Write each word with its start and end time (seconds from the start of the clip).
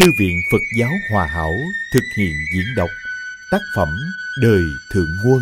Thư 0.00 0.06
viện 0.18 0.40
Phật 0.50 0.62
giáo 0.78 0.90
Hòa 1.10 1.26
Hảo 1.26 1.52
thực 1.92 2.04
hiện 2.16 2.32
diễn 2.54 2.64
đọc 2.76 2.88
tác 3.50 3.58
phẩm 3.76 3.88
Đời 4.42 4.62
Thượng 4.92 5.08
Quân, 5.26 5.40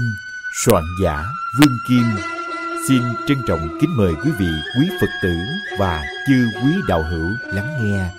soạn 0.64 0.84
giả 1.02 1.24
Vương 1.60 1.76
Kim. 1.88 2.02
Xin 2.88 3.02
trân 3.28 3.38
trọng 3.48 3.78
kính 3.80 3.90
mời 3.96 4.12
quý 4.24 4.30
vị, 4.38 4.46
quý 4.78 4.88
Phật 5.00 5.10
tử 5.22 5.36
và 5.78 6.04
chư 6.26 6.46
quý 6.62 6.70
đạo 6.88 7.02
hữu 7.02 7.28
lắng 7.54 7.78
nghe 7.84 8.10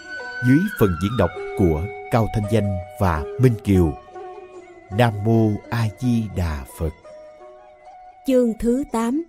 dưới 0.48 0.60
phần 0.80 0.96
diễn 1.04 1.12
đọc 1.18 1.30
của 1.58 1.86
Cao 2.12 2.28
Thanh 2.36 2.52
Danh 2.52 2.78
và 3.00 3.24
Minh 3.42 3.56
Kiều. 3.64 3.94
Nam 4.98 5.14
Mô 5.24 5.52
A 5.70 5.88
Di 6.00 6.24
Đà 6.36 6.66
Phật 6.80 6.94
Chương 8.28 8.54
thứ 8.60 8.84
8 8.92 9.24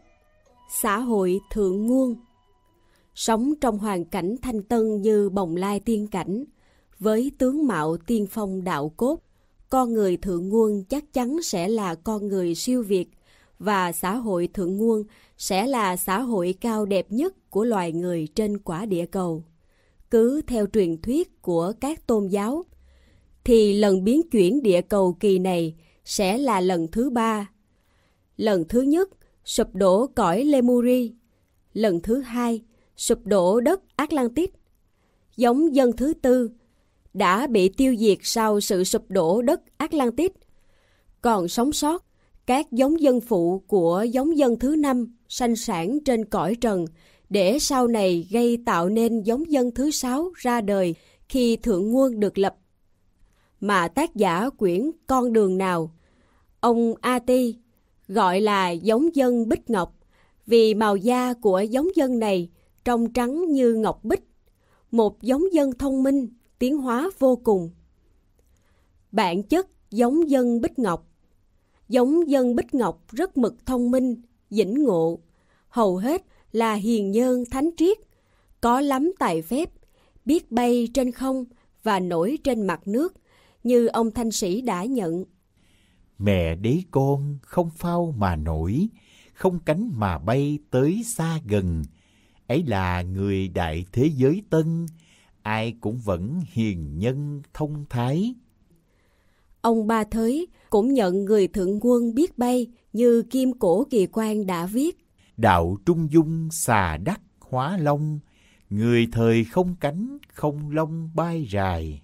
Xã 0.71 0.99
hội 0.99 1.41
thượng 1.51 1.87
nguồn 1.87 2.15
Sống 3.15 3.55
trong 3.61 3.79
hoàn 3.79 4.05
cảnh 4.05 4.37
thanh 4.43 4.63
tân 4.63 5.03
như 5.03 5.29
bồng 5.29 5.57
lai 5.57 5.81
tiên 5.81 6.07
cảnh, 6.11 6.45
với 6.99 7.33
tướng 7.39 7.67
mạo 7.67 7.97
tiên 7.97 8.27
phong 8.31 8.65
đạo 8.65 8.93
cốt, 8.97 9.21
con 9.71 9.93
người 9.93 10.17
thượng 10.17 10.49
nguồn 10.49 10.85
chắc 10.85 11.13
chắn 11.13 11.43
sẽ 11.43 11.69
là 11.69 11.95
con 11.95 12.29
người 12.29 12.55
siêu 12.55 12.83
việt 12.83 13.09
và 13.59 13.93
xã 13.93 14.15
hội 14.15 14.49
thượng 14.55 14.77
nguồn 14.77 15.05
sẽ 15.39 15.67
là 15.67 15.97
xã 15.97 16.21
hội 16.21 16.55
cao 16.61 16.87
đẹp 16.87 17.07
nhất 17.13 17.51
của 17.51 17.65
loài 17.65 17.93
người 17.93 18.29
trên 18.35 18.59
quả 18.59 18.87
địa 18.87 19.07
cầu. 19.07 19.45
Cứ 20.11 20.43
theo 20.47 20.67
truyền 20.67 21.03
thuyết 21.03 21.43
của 21.43 21.73
các 21.81 22.07
tôn 22.07 22.27
giáo, 22.27 22.65
thì 23.45 23.79
lần 23.79 24.05
biến 24.05 24.23
chuyển 24.31 24.63
địa 24.63 24.81
cầu 24.81 25.17
kỳ 25.21 25.39
này 25.39 25.75
sẽ 26.05 26.39
là 26.39 26.61
lần 26.61 26.87
thứ 26.89 27.11
ba. 27.11 27.51
Lần 28.37 28.65
thứ 28.69 28.81
nhất, 28.81 29.09
sụp 29.45 29.75
đổ 29.75 30.07
cõi 30.07 30.45
Lemuri. 30.45 31.13
Lần 31.75 32.01
thứ 32.01 32.21
hai, 32.21 32.63
sụp 32.97 33.27
đổ 33.27 33.61
đất 33.61 33.81
Atlantis. 33.97 34.49
Giống 35.37 35.75
dân 35.75 35.93
thứ 35.93 36.15
tư, 36.15 36.51
đã 37.17 37.47
bị 37.47 37.69
tiêu 37.69 37.97
diệt 37.99 38.19
sau 38.23 38.61
sự 38.61 38.85
sụp 38.85 39.11
đổ 39.11 39.43
đất 39.43 39.61
Atlantis. 39.77 40.31
Còn 41.23 41.49
sống 41.49 41.73
sót, 41.73 42.05
các 42.47 42.73
giống 42.73 43.01
dân 43.01 43.21
phụ 43.21 43.63
của 43.67 44.07
giống 44.11 44.37
dân 44.37 44.59
thứ 44.59 44.77
năm 44.77 45.17
sanh 45.29 45.57
sản 45.57 45.99
trên 46.05 46.25
cõi 46.25 46.57
trần 46.61 46.85
để 47.31 47.59
sau 47.59 47.89
này 47.89 48.29
gây 48.31 48.59
tạo 48.67 48.89
nên 48.89 49.23
giống 49.23 49.51
dân 49.51 49.71
thứ 49.71 49.91
sáu 49.91 50.31
ra 50.37 50.61
đời 50.61 50.95
khi 51.29 51.57
thượng 51.57 51.93
nguồn 51.93 52.21
được 52.21 52.39
lập. 52.39 52.57
Mà 53.61 53.89
tác 53.89 54.15
giả 54.15 54.51
quyển 54.51 54.91
Con 55.07 55.33
đường 55.33 55.59
nào, 55.59 55.91
ông 56.61 56.95
A-ti 57.01 57.57
gọi 58.09 58.41
là 58.41 58.71
giống 58.71 59.17
dân 59.17 59.49
bích 59.49 59.71
ngọc 59.71 59.97
vì 60.47 60.75
màu 60.75 60.97
da 60.97 61.35
của 61.35 61.61
giống 61.61 61.89
dân 61.97 62.19
này 62.19 62.51
trong 62.85 63.13
trắng 63.13 63.53
như 63.53 63.75
ngọc 63.75 64.05
bích, 64.05 64.25
một 64.91 65.23
giống 65.23 65.53
dân 65.53 65.73
thông 65.79 66.03
minh, 66.03 66.29
tiến 66.59 66.79
hóa 66.79 67.11
vô 67.19 67.37
cùng. 67.45 67.71
Bản 69.13 69.43
chất 69.43 69.69
giống 69.91 70.31
dân 70.31 70.61
Bích 70.61 70.79
Ngọc 70.79 71.07
Giống 71.89 72.31
dân 72.31 72.57
Bích 72.57 72.75
Ngọc 72.75 73.03
rất 73.09 73.37
mực 73.37 73.67
thông 73.67 73.91
minh, 73.91 74.23
dĩnh 74.51 74.85
ngộ, 74.85 75.19
hầu 75.69 75.97
hết 75.97 76.25
là 76.53 76.75
hiền 76.75 77.11
nhân 77.11 77.45
thánh 77.51 77.71
triết, 77.77 77.99
có 78.61 78.81
lắm 78.81 79.13
tài 79.19 79.43
phép, 79.43 79.71
biết 80.25 80.53
bay 80.53 80.89
trên 80.95 81.13
không 81.13 81.45
và 81.83 82.01
nổi 82.01 82.39
trên 82.45 82.67
mặt 82.67 82.89
nước, 82.89 83.15
như 83.65 83.87
ông 83.87 84.11
thanh 84.11 84.31
sĩ 84.31 84.61
đã 84.61 84.85
nhận. 84.85 85.25
Mẹ 86.19 86.57
đế 86.57 86.79
con 86.91 87.39
không 87.43 87.71
phao 87.71 88.15
mà 88.19 88.37
nổi, 88.37 88.89
không 89.35 89.59
cánh 89.65 89.91
mà 89.95 90.19
bay 90.19 90.59
tới 90.71 91.03
xa 91.07 91.41
gần. 91.49 91.83
Ấy 92.47 92.65
là 92.67 93.03
người 93.03 93.49
đại 93.49 93.85
thế 93.93 94.11
giới 94.17 94.43
tân, 94.51 94.87
ai 95.47 95.75
cũng 95.81 95.99
vẫn 95.99 96.41
hiền 96.53 96.99
nhân 96.99 97.43
thông 97.55 97.85
thái. 97.91 98.35
Ông 99.61 99.87
Ba 99.87 100.05
Thới 100.05 100.47
cũng 100.71 100.95
nhận 100.95 101.25
người 101.25 101.49
thượng 101.49 101.79
quân 101.81 102.15
biết 102.15 102.39
bay 102.39 102.67
như 102.93 103.23
Kim 103.23 103.53
Cổ 103.53 103.87
Kỳ 103.91 104.07
Quan 104.13 104.47
đã 104.47 104.67
viết. 104.67 104.99
Đạo 105.37 105.77
trung 105.87 106.09
dung 106.11 106.49
xà 106.53 106.97
đắc 106.97 107.21
hóa 107.41 107.79
long, 107.79 108.19
người 108.71 109.09
thời 109.13 109.45
không 109.45 109.75
cánh 109.81 110.19
không 110.29 110.71
lông 110.71 111.11
bay 111.15 111.47
dài. 111.51 112.03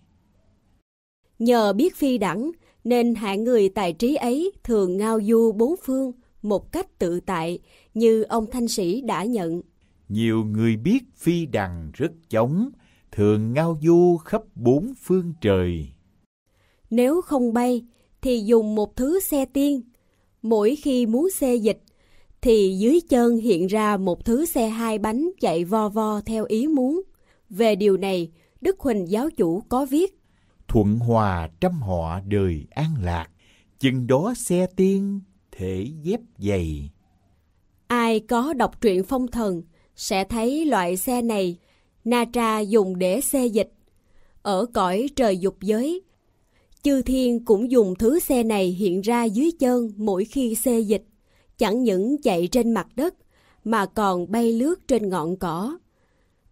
Nhờ 1.38 1.72
biết 1.72 1.96
phi 1.96 2.18
đẳng 2.18 2.50
nên 2.84 3.14
hạng 3.14 3.44
người 3.44 3.68
tài 3.68 3.92
trí 3.92 4.14
ấy 4.14 4.52
thường 4.64 4.96
ngao 4.96 5.20
du 5.22 5.52
bốn 5.52 5.74
phương 5.84 6.12
một 6.42 6.72
cách 6.72 6.98
tự 6.98 7.20
tại 7.20 7.58
như 7.94 8.22
ông 8.22 8.46
thanh 8.52 8.68
sĩ 8.68 9.00
đã 9.00 9.24
nhận. 9.24 9.62
Nhiều 10.08 10.44
người 10.44 10.76
biết 10.76 11.00
phi 11.16 11.46
đằng 11.46 11.90
rất 11.94 12.12
giống, 12.30 12.70
thường 13.12 13.52
ngao 13.52 13.78
du 13.82 14.16
khắp 14.16 14.42
bốn 14.54 14.92
phương 15.02 15.32
trời. 15.40 15.92
Nếu 16.90 17.22
không 17.22 17.52
bay, 17.52 17.84
thì 18.22 18.40
dùng 18.40 18.74
một 18.74 18.96
thứ 18.96 19.20
xe 19.20 19.44
tiên. 19.44 19.82
Mỗi 20.42 20.76
khi 20.76 21.06
muốn 21.06 21.30
xe 21.30 21.54
dịch, 21.54 21.82
thì 22.40 22.76
dưới 22.78 23.00
chân 23.08 23.36
hiện 23.36 23.66
ra 23.66 23.96
một 23.96 24.24
thứ 24.24 24.46
xe 24.46 24.68
hai 24.68 24.98
bánh 24.98 25.30
chạy 25.40 25.64
vo 25.64 25.88
vo 25.88 26.20
theo 26.26 26.44
ý 26.44 26.66
muốn. 26.66 27.02
Về 27.50 27.76
điều 27.76 27.96
này, 27.96 28.30
Đức 28.60 28.80
Huỳnh 28.80 29.10
giáo 29.10 29.30
chủ 29.30 29.60
có 29.68 29.86
viết 29.86 30.18
Thuận 30.68 30.98
hòa 30.98 31.50
trăm 31.60 31.82
họ 31.82 32.20
đời 32.20 32.66
an 32.70 32.94
lạc, 33.02 33.28
chừng 33.78 34.06
đó 34.06 34.34
xe 34.36 34.66
tiên 34.76 35.20
thể 35.52 35.86
dép 36.02 36.20
dày. 36.38 36.90
Ai 37.86 38.20
có 38.20 38.52
đọc 38.52 38.80
truyện 38.80 39.04
phong 39.04 39.28
thần 39.28 39.62
sẽ 39.96 40.24
thấy 40.24 40.66
loại 40.66 40.96
xe 40.96 41.22
này 41.22 41.56
Na 42.04 42.24
Tra 42.24 42.58
dùng 42.60 42.98
để 42.98 43.20
xê 43.20 43.46
dịch. 43.46 43.72
Ở 44.42 44.66
cõi 44.74 45.08
trời 45.16 45.38
dục 45.38 45.56
giới, 45.60 46.02
chư 46.82 47.02
thiên 47.02 47.44
cũng 47.44 47.70
dùng 47.70 47.94
thứ 47.94 48.20
xe 48.20 48.42
này 48.42 48.66
hiện 48.66 49.00
ra 49.00 49.24
dưới 49.24 49.50
chân 49.58 49.92
mỗi 49.96 50.24
khi 50.24 50.54
xê 50.54 50.80
dịch, 50.80 51.04
chẳng 51.58 51.82
những 51.82 52.22
chạy 52.22 52.46
trên 52.46 52.70
mặt 52.70 52.86
đất 52.96 53.14
mà 53.64 53.86
còn 53.86 54.30
bay 54.30 54.52
lướt 54.52 54.88
trên 54.88 55.08
ngọn 55.08 55.36
cỏ. 55.36 55.78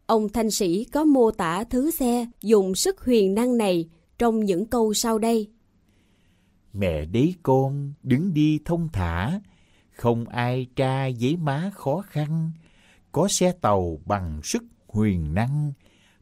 Ông 0.06 0.28
thanh 0.28 0.50
sĩ 0.50 0.84
có 0.84 1.04
mô 1.04 1.30
tả 1.30 1.64
thứ 1.64 1.90
xe 1.90 2.26
dùng 2.42 2.74
sức 2.74 3.00
huyền 3.00 3.34
năng 3.34 3.56
này 3.56 3.88
trong 4.18 4.44
những 4.44 4.66
câu 4.66 4.94
sau 4.94 5.18
đây. 5.18 5.48
Mẹ 6.72 7.04
đế 7.04 7.32
con 7.42 7.92
đứng 8.02 8.34
đi 8.34 8.58
thông 8.64 8.88
thả, 8.92 9.40
không 9.90 10.28
ai 10.28 10.66
tra 10.76 11.06
giấy 11.06 11.36
má 11.36 11.70
khó 11.74 12.02
khăn, 12.06 12.50
có 13.12 13.28
xe 13.28 13.52
tàu 13.60 13.98
bằng 14.06 14.40
sức 14.44 14.62
huyền 14.92 15.34
năng, 15.34 15.72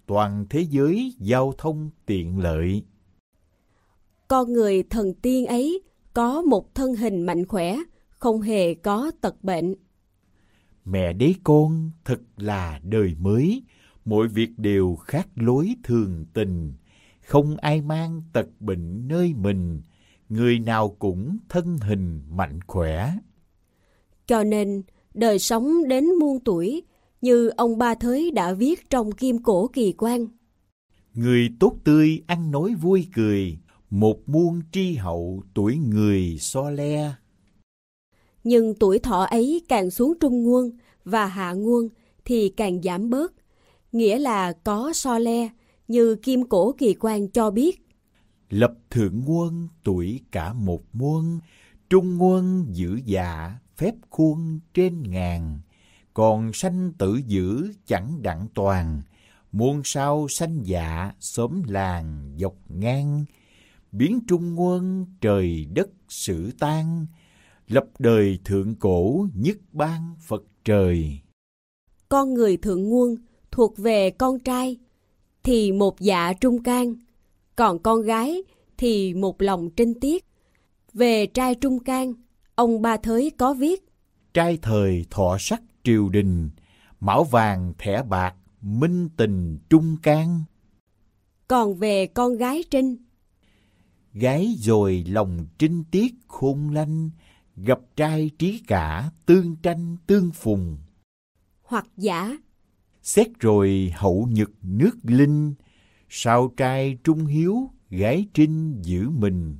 toàn 0.07 0.47
thế 0.51 0.61
giới 0.61 1.15
giao 1.19 1.53
thông 1.59 1.91
tiện 2.07 2.39
lợi. 2.39 2.83
Con 4.29 4.53
người 4.53 4.83
thần 4.83 5.15
tiên 5.15 5.47
ấy 5.47 5.83
có 6.15 6.43
một 6.43 6.75
thân 6.75 6.95
hình 6.95 7.23
mạnh 7.23 7.47
khỏe, 7.47 7.77
không 8.09 8.41
hề 8.41 8.75
có 8.75 9.11
tật 9.21 9.45
bệnh. 9.45 9.75
Mẹ 10.85 11.13
đế 11.13 11.35
con 11.45 11.91
thật 12.05 12.21
là 12.37 12.81
đời 12.83 13.15
mới, 13.19 13.63
mọi 14.05 14.29
việc 14.29 14.51
đều 14.57 14.97
khác 14.97 15.29
lối 15.35 15.75
thường 15.85 16.27
tình, 16.35 16.73
không 17.21 17.57
ai 17.57 17.81
mang 17.81 18.23
tật 18.33 18.47
bệnh 18.61 19.09
nơi 19.09 19.35
mình, 19.37 19.83
người 20.29 20.59
nào 20.59 20.97
cũng 20.99 21.39
thân 21.49 21.79
hình 21.79 22.21
mạnh 22.31 22.61
khỏe. 22.67 23.13
Cho 24.27 24.45
nên, 24.45 24.83
đời 25.15 25.39
sống 25.39 25.89
đến 25.89 26.05
muôn 26.21 26.41
tuổi, 26.45 26.83
như 27.21 27.49
ông 27.49 27.79
Ba 27.79 27.95
Thới 27.95 28.31
đã 28.31 28.53
viết 28.53 28.91
trong 28.91 29.13
Kim 29.13 29.43
Cổ 29.43 29.71
Kỳ 29.73 29.93
Quan. 29.93 30.27
Người 31.15 31.49
tốt 31.61 31.77
tươi 31.85 32.23
ăn 32.27 32.51
nói 32.51 32.75
vui 32.75 33.07
cười, 33.15 33.59
một 33.91 34.29
muôn 34.29 34.61
tri 34.73 34.95
hậu 34.95 35.43
tuổi 35.55 35.77
người 35.77 36.39
so 36.41 36.71
le. 36.71 37.15
Nhưng 38.45 38.75
tuổi 38.75 38.99
thọ 38.99 39.25
ấy 39.25 39.63
càng 39.69 39.91
xuống 39.91 40.15
trung 40.21 40.43
nguồn 40.43 40.71
và 41.05 41.27
hạ 41.27 41.53
nguồn 41.53 41.89
thì 42.25 42.49
càng 42.49 42.83
giảm 42.83 43.11
bớt, 43.11 43.33
nghĩa 43.93 44.19
là 44.19 44.53
có 44.53 44.93
so 44.95 45.19
le, 45.19 45.49
như 45.89 46.17
Kim 46.17 46.49
Cổ 46.49 46.73
Kỳ 46.73 46.95
Quan 46.95 47.29
cho 47.29 47.51
biết. 47.51 47.87
Lập 48.51 48.73
thượng 48.91 49.21
nguồn 49.21 49.69
tuổi 49.85 50.21
cả 50.33 50.53
một 50.53 50.83
muôn, 50.93 51.39
trung 51.91 52.19
nguồn 52.19 52.67
giữ 52.73 53.01
dạ 53.05 53.53
phép 53.77 53.95
khuôn 54.11 54.61
trên 54.75 55.03
ngàn 55.03 55.61
còn 56.19 56.53
sanh 56.53 56.93
tử 56.99 57.21
dữ 57.27 57.73
chẳng 57.87 58.23
đặng 58.23 58.47
toàn, 58.55 59.03
muôn 59.53 59.81
sao 59.85 60.27
sanh 60.29 60.61
dạ 60.65 61.13
xóm 61.21 61.63
làng 61.67 62.37
dọc 62.39 62.55
ngang, 62.69 63.25
biến 63.93 64.21
trung 64.29 64.61
quân 64.61 65.07
trời 65.21 65.67
đất 65.75 65.89
sự 66.09 66.51
tan, 66.59 67.07
lập 67.69 67.85
đời 67.99 68.39
thượng 68.45 68.75
cổ 68.75 69.27
nhất 69.35 69.57
ban 69.73 70.15
Phật 70.21 70.43
trời. 70.65 71.19
Con 72.09 72.35
người 72.35 72.57
thượng 72.57 72.89
nguồn 72.89 73.15
thuộc 73.51 73.79
về 73.79 74.11
con 74.11 74.39
trai, 74.41 74.77
thì 75.43 75.73
một 75.73 76.01
dạ 76.01 76.33
trung 76.41 76.63
can, 76.63 76.95
còn 77.57 77.79
con 77.79 78.03
gái 78.03 78.43
thì 78.79 79.15
một 79.15 79.43
lòng 79.43 79.71
trinh 79.71 80.01
tiết. 80.01 80.25
Về 80.95 81.27
trai 81.27 81.55
trung 81.55 81.79
can, 81.85 82.13
ông 82.55 82.83
Ba 82.83 82.97
Thới 82.97 83.31
có 83.39 83.55
viết 83.55 83.85
Trai 84.35 84.59
thời 84.63 85.05
thọ 85.11 85.37
sắc 85.41 85.63
triều 85.89 86.09
đình, 86.09 86.51
mão 87.01 87.25
vàng 87.25 87.73
thẻ 87.79 88.03
bạc, 88.03 88.35
minh 88.63 89.09
tình 89.17 89.59
trung 89.71 89.97
can. 90.03 90.43
Còn 91.47 91.75
về 91.75 92.07
con 92.07 92.37
gái 92.37 92.65
Trinh. 92.71 92.97
Gái 94.13 94.55
rồi 94.59 95.05
lòng 95.09 95.47
trinh 95.59 95.85
tiết 95.91 96.15
khôn 96.27 96.71
lanh, 96.71 97.11
gặp 97.57 97.79
trai 97.97 98.31
trí 98.39 98.63
cả 98.67 99.11
tương 99.27 99.57
tranh 99.57 99.97
tương 100.07 100.31
phùng. 100.31 100.77
Hoặc 101.63 101.87
giả. 101.97 102.39
Xét 103.03 103.29
rồi 103.39 103.93
hậu 103.97 104.29
nhật 104.31 104.51
nước 104.63 104.97
linh, 105.03 105.55
sao 106.09 106.53
trai 106.57 106.99
trung 107.05 107.27
hiếu 107.27 107.71
gái 107.91 108.27
trinh 108.35 108.83
giữ 108.83 109.11
mình. 109.11 109.57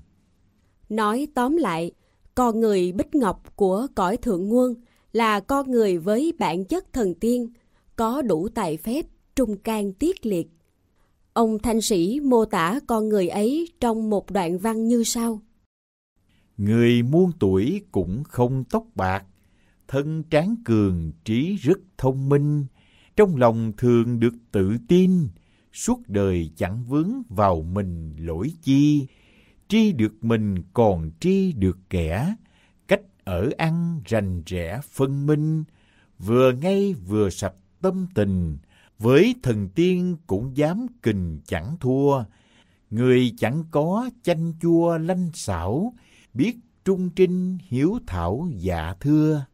Nói 0.89 1.29
tóm 1.35 1.57
lại, 1.57 1.93
con 2.35 2.61
người 2.61 2.93
bích 2.93 3.15
ngọc 3.15 3.57
của 3.57 3.87
cõi 3.95 4.17
thượng 4.17 4.49
nguồn 4.49 4.75
là 5.19 5.41
con 5.41 5.71
người 5.71 5.99
với 5.99 6.33
bản 6.39 6.65
chất 6.65 6.93
thần 6.93 7.15
tiên, 7.15 7.49
có 7.97 8.23
đủ 8.23 8.49
tài 8.55 8.77
phép, 8.77 9.07
trung 9.37 9.57
can 9.57 9.93
tiết 9.93 10.27
liệt. 10.27 10.49
Ông 11.33 11.59
Thanh 11.59 11.81
Sĩ 11.81 12.21
mô 12.21 12.45
tả 12.45 12.81
con 12.87 13.09
người 13.09 13.29
ấy 13.29 13.73
trong 13.81 14.11
một 14.11 14.31
đoạn 14.31 14.59
văn 14.59 14.89
như 14.89 15.05
sau. 15.05 15.41
Người 16.57 17.03
muôn 17.03 17.33
tuổi 17.39 17.83
cũng 17.93 18.25
không 18.25 18.65
tóc 18.71 18.85
bạc, 18.95 19.25
thân 19.89 20.23
tráng 20.31 20.57
cường, 20.65 21.13
trí 21.25 21.57
rất 21.57 21.79
thông 21.99 22.29
minh, 22.29 22.67
trong 23.17 23.37
lòng 23.37 23.73
thường 23.77 24.21
được 24.21 24.35
tự 24.53 24.77
tin, 24.89 25.29
suốt 25.73 26.01
đời 26.07 26.51
chẳng 26.57 26.85
vướng 26.89 27.23
vào 27.29 27.63
mình 27.63 28.17
lỗi 28.19 28.53
chi, 28.63 29.07
tri 29.69 29.93
được 29.93 30.25
mình 30.25 30.55
còn 30.73 31.11
tri 31.21 31.53
được 31.53 31.79
kẻ, 31.91 32.35
ở 33.29 33.51
ăn 33.57 34.01
rành 34.05 34.43
rẽ 34.47 34.81
phân 34.91 35.27
minh, 35.27 35.65
vừa 36.19 36.53
ngay 36.53 36.95
vừa 36.95 37.31
sạch 37.31 37.55
tâm 37.83 38.07
tình, 38.15 38.59
với 38.99 39.35
thần 39.43 39.69
tiên 39.75 40.17
cũng 40.27 40.57
dám 40.57 40.87
kình 41.03 41.41
chẳng 41.47 41.77
thua, 41.81 42.25
người 42.91 43.35
chẳng 43.39 43.65
có 43.71 44.11
chanh 44.23 44.53
chua 44.63 44.99
lanh 44.99 45.31
xảo, 45.35 45.95
biết 46.35 46.57
trung 46.85 47.11
trinh 47.17 47.59
hiếu 47.69 47.99
thảo 48.07 48.49
dạ 48.57 48.95
thưa. 49.01 49.45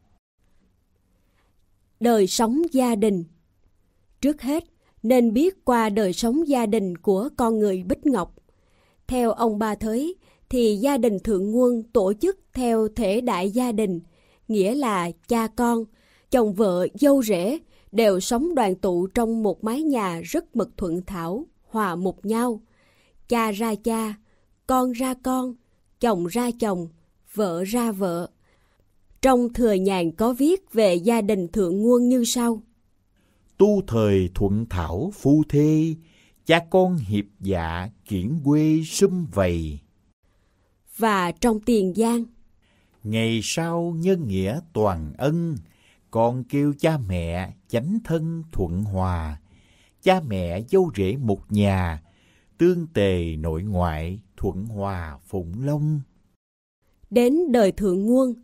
Đời 2.01 2.27
sống 2.27 2.63
gia 2.73 2.95
đình 2.95 3.25
Trước 4.21 4.43
hết, 4.43 4.65
nên 5.03 5.33
biết 5.33 5.65
qua 5.65 5.89
đời 5.89 6.13
sống 6.13 6.49
gia 6.49 6.67
đình 6.67 6.97
của 6.99 7.29
con 7.37 7.59
người 7.59 7.83
Bích 7.83 8.07
Ngọc. 8.07 8.35
Theo 9.07 9.33
ông 9.33 9.59
Ba 9.59 9.75
Thới, 9.75 10.17
thì 10.55 10.77
gia 10.77 10.99
đình 10.99 11.19
Thượng 11.19 11.51
Nguồn 11.51 11.83
tổ 11.83 12.13
chức 12.21 12.39
theo 12.53 12.89
thể 12.97 13.21
đại 13.21 13.51
gia 13.51 13.73
đình, 13.73 14.01
nghĩa 14.49 14.75
là 14.75 15.11
cha 15.29 15.47
con, 15.47 15.85
chồng 16.31 16.55
vợ, 16.55 16.87
dâu 16.95 17.23
rể, 17.23 17.59
đều 17.93 18.21
sống 18.21 18.55
đoàn 18.55 18.75
tụ 18.75 19.07
trong 19.07 19.43
một 19.43 19.65
mái 19.65 19.83
nhà 19.83 20.21
rất 20.25 20.57
mật 20.57 20.69
thuận 20.77 21.03
thảo, 21.07 21.47
hòa 21.69 21.97
mục 21.97 22.25
nhau. 22.25 22.61
Cha 23.29 23.51
ra 23.51 23.75
cha, 23.75 24.15
con 24.67 24.93
ra 24.93 25.15
con, 25.15 25.55
chồng 26.01 26.27
ra 26.27 26.51
chồng, 26.61 26.89
vợ 27.35 27.65
ra 27.65 27.93
vợ. 27.93 28.31
Trong 29.23 29.53
thừa 29.53 29.73
nhàn 29.73 30.13
có 30.13 30.33
viết 30.33 30.73
về 30.73 30.95
gia 30.95 31.21
đình 31.21 31.49
thượng 31.49 31.83
nguồn 31.83 32.09
như 32.09 32.25
sau. 32.25 32.63
Tu 33.59 33.83
thời 33.87 34.29
thuận 34.35 34.67
thảo 34.71 35.13
phu 35.15 35.43
thê, 35.49 35.95
cha 36.47 36.61
con 36.71 36.97
hiệp 36.97 37.25
dạ 37.41 37.89
kiển 38.09 38.41
quê 38.45 38.83
sum 38.85 39.27
vầy. 39.33 39.79
Và 40.97 41.33
trong 41.33 41.61
tiền 41.61 41.95
giang. 41.97 42.25
Ngày 43.03 43.41
sau 43.43 43.95
nhân 43.97 44.29
nghĩa 44.29 44.61
toàn 44.73 45.13
ân, 45.19 45.57
con 46.11 46.45
kêu 46.45 46.75
cha 46.79 46.99
mẹ 47.09 47.55
chánh 47.69 47.99
thân 48.05 48.43
thuận 48.53 48.85
hòa, 48.85 49.41
cha 50.03 50.21
mẹ 50.21 50.63
dâu 50.69 50.91
rể 50.97 51.17
một 51.17 51.53
nhà, 51.53 52.03
tương 52.59 52.87
tề 52.87 53.37
nội 53.37 53.63
ngoại 53.63 54.21
thuận 54.37 54.65
hòa 54.65 55.19
phụng 55.27 55.53
long. 55.65 56.01
Đến 57.11 57.53
đời 57.53 57.73
thượng 57.73 58.07
nguồn, 58.07 58.35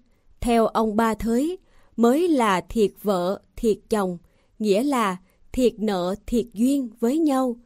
theo 0.41 0.67
ông 0.67 0.97
Ba 0.97 1.15
Thới, 1.15 1.59
mới 1.97 2.29
là 2.29 2.61
thiệt 2.61 2.91
vợ, 3.03 3.43
thiệt 3.57 3.79
chồng, 3.91 4.19
nghĩa 4.59 4.83
là 4.83 5.17
thiệt 5.53 5.73
nợ, 5.79 6.15
thiệt 6.27 6.47
duyên 6.53 6.89
với 7.01 7.19
nhau, 7.19 7.57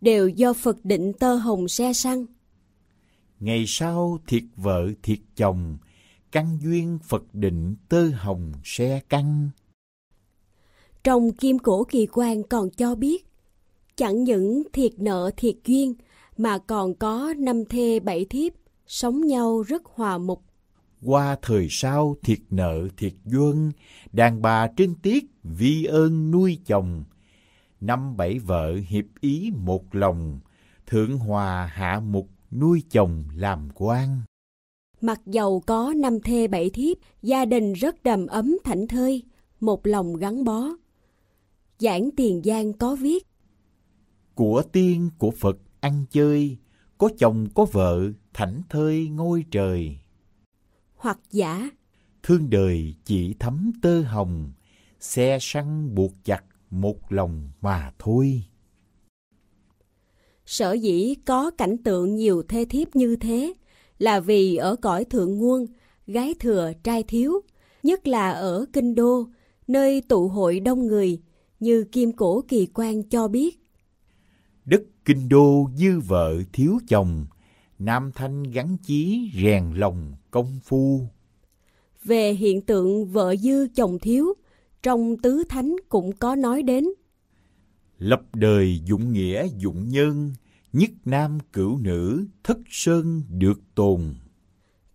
đều 0.00 0.28
do 0.28 0.52
Phật 0.52 0.84
định 0.84 1.12
tơ 1.12 1.34
hồng 1.34 1.68
xe 1.68 1.92
săn. 1.92 2.26
Ngày 3.40 3.64
sau 3.66 4.18
thiệt 4.26 4.42
vợ, 4.56 4.88
thiệt 5.02 5.18
chồng, 5.36 5.78
căn 6.32 6.58
duyên 6.62 6.98
Phật 7.08 7.34
định 7.34 7.76
tơ 7.88 8.08
hồng 8.08 8.52
xe 8.64 9.00
căng. 9.08 9.50
Trong 11.04 11.32
Kim 11.32 11.58
Cổ 11.58 11.84
Kỳ 11.84 12.06
quan 12.12 12.42
còn 12.42 12.70
cho 12.70 12.94
biết, 12.94 13.26
chẳng 13.96 14.24
những 14.24 14.62
thiệt 14.72 14.92
nợ 14.98 15.30
thiệt 15.36 15.54
duyên 15.64 15.94
mà 16.36 16.58
còn 16.58 16.94
có 16.94 17.34
năm 17.38 17.64
thê 17.64 18.00
bảy 18.00 18.24
thiếp, 18.24 18.52
sống 18.86 19.26
nhau 19.26 19.62
rất 19.62 19.82
hòa 19.84 20.18
mục. 20.18 20.42
Qua 21.02 21.36
thời 21.42 21.66
sau 21.70 22.16
thiệt 22.22 22.38
nợ 22.50 22.88
thiệt 22.96 23.14
duyên, 23.24 23.72
đàn 24.12 24.42
bà 24.42 24.68
trinh 24.76 24.94
tiết 25.02 25.24
vi 25.42 25.84
ơn 25.84 26.30
nuôi 26.30 26.58
chồng. 26.66 27.04
Năm 27.80 28.16
bảy 28.16 28.38
vợ 28.38 28.74
hiệp 28.88 29.04
ý 29.20 29.50
một 29.56 29.94
lòng, 29.94 30.40
thượng 30.86 31.18
hòa 31.18 31.66
hạ 31.66 32.00
mục 32.00 32.28
nuôi 32.50 32.82
chồng 32.90 33.24
làm 33.34 33.68
quan. 33.74 34.20
Mặc 35.00 35.20
dầu 35.26 35.62
có 35.66 35.94
năm 35.96 36.20
thê 36.20 36.48
bảy 36.48 36.70
thiếp, 36.70 36.96
gia 37.22 37.44
đình 37.44 37.72
rất 37.72 38.02
đầm 38.02 38.26
ấm 38.26 38.56
thảnh 38.64 38.88
thơi, 38.88 39.22
một 39.60 39.86
lòng 39.86 40.16
gắn 40.16 40.44
bó. 40.44 40.68
Giảng 41.78 42.10
Tiền 42.16 42.42
Giang 42.44 42.72
có 42.72 42.96
viết 42.96 43.26
Của 44.34 44.62
tiên 44.72 45.10
của 45.18 45.30
Phật 45.30 45.56
ăn 45.80 46.04
chơi, 46.10 46.56
có 46.98 47.08
chồng 47.18 47.46
có 47.54 47.66
vợ, 47.72 48.12
thảnh 48.34 48.62
thơi 48.68 49.08
ngôi 49.08 49.44
trời. 49.50 49.98
Hoặc 50.94 51.18
giả 51.30 51.70
Thương 52.22 52.50
đời 52.50 52.94
chỉ 53.04 53.34
thấm 53.38 53.72
tơ 53.82 54.02
hồng, 54.02 54.52
xe 55.00 55.38
săn 55.40 55.94
buộc 55.94 56.12
chặt 56.24 56.44
một 56.70 57.12
lòng 57.12 57.50
mà 57.60 57.92
thôi. 57.98 58.42
Sở 60.50 60.72
dĩ 60.72 61.14
có 61.26 61.50
cảnh 61.50 61.76
tượng 61.78 62.14
nhiều 62.14 62.42
thê 62.48 62.64
thiếp 62.64 62.96
như 62.96 63.16
thế 63.16 63.52
là 63.98 64.20
vì 64.20 64.56
ở 64.56 64.76
cõi 64.76 65.04
thượng 65.04 65.38
nguồn, 65.38 65.66
gái 66.06 66.34
thừa 66.40 66.72
trai 66.82 67.02
thiếu, 67.02 67.40
nhất 67.82 68.06
là 68.08 68.30
ở 68.30 68.66
kinh 68.72 68.94
đô, 68.94 69.26
nơi 69.66 70.00
tụ 70.08 70.28
hội 70.28 70.60
đông 70.60 70.86
người, 70.86 71.20
như 71.60 71.84
Kim 71.84 72.12
Cổ 72.12 72.44
Kỳ 72.48 72.66
Quan 72.74 73.02
cho 73.02 73.28
biết. 73.28 73.60
Đất 74.64 74.82
kinh 75.04 75.28
đô 75.28 75.70
dư 75.76 76.00
vợ 76.00 76.34
thiếu 76.52 76.78
chồng, 76.88 77.26
nam 77.78 78.10
thanh 78.14 78.42
gắn 78.42 78.76
chí 78.82 79.30
rèn 79.42 79.74
lòng 79.74 80.12
công 80.30 80.60
phu. 80.64 81.00
Về 82.04 82.32
hiện 82.32 82.60
tượng 82.60 83.06
vợ 83.06 83.36
dư 83.36 83.68
chồng 83.74 83.98
thiếu, 83.98 84.34
trong 84.82 85.16
tứ 85.16 85.42
thánh 85.48 85.76
cũng 85.88 86.12
có 86.12 86.34
nói 86.34 86.62
đến. 86.62 86.88
Lập 88.00 88.22
đời 88.34 88.80
dụng 88.84 89.12
nghĩa 89.12 89.46
dụng 89.58 89.88
nhân, 89.88 90.32
nhất 90.72 90.90
nam 91.04 91.38
cửu 91.52 91.78
nữ, 91.78 92.24
thất 92.44 92.58
sơn 92.70 93.22
được 93.28 93.60
tồn. 93.74 94.14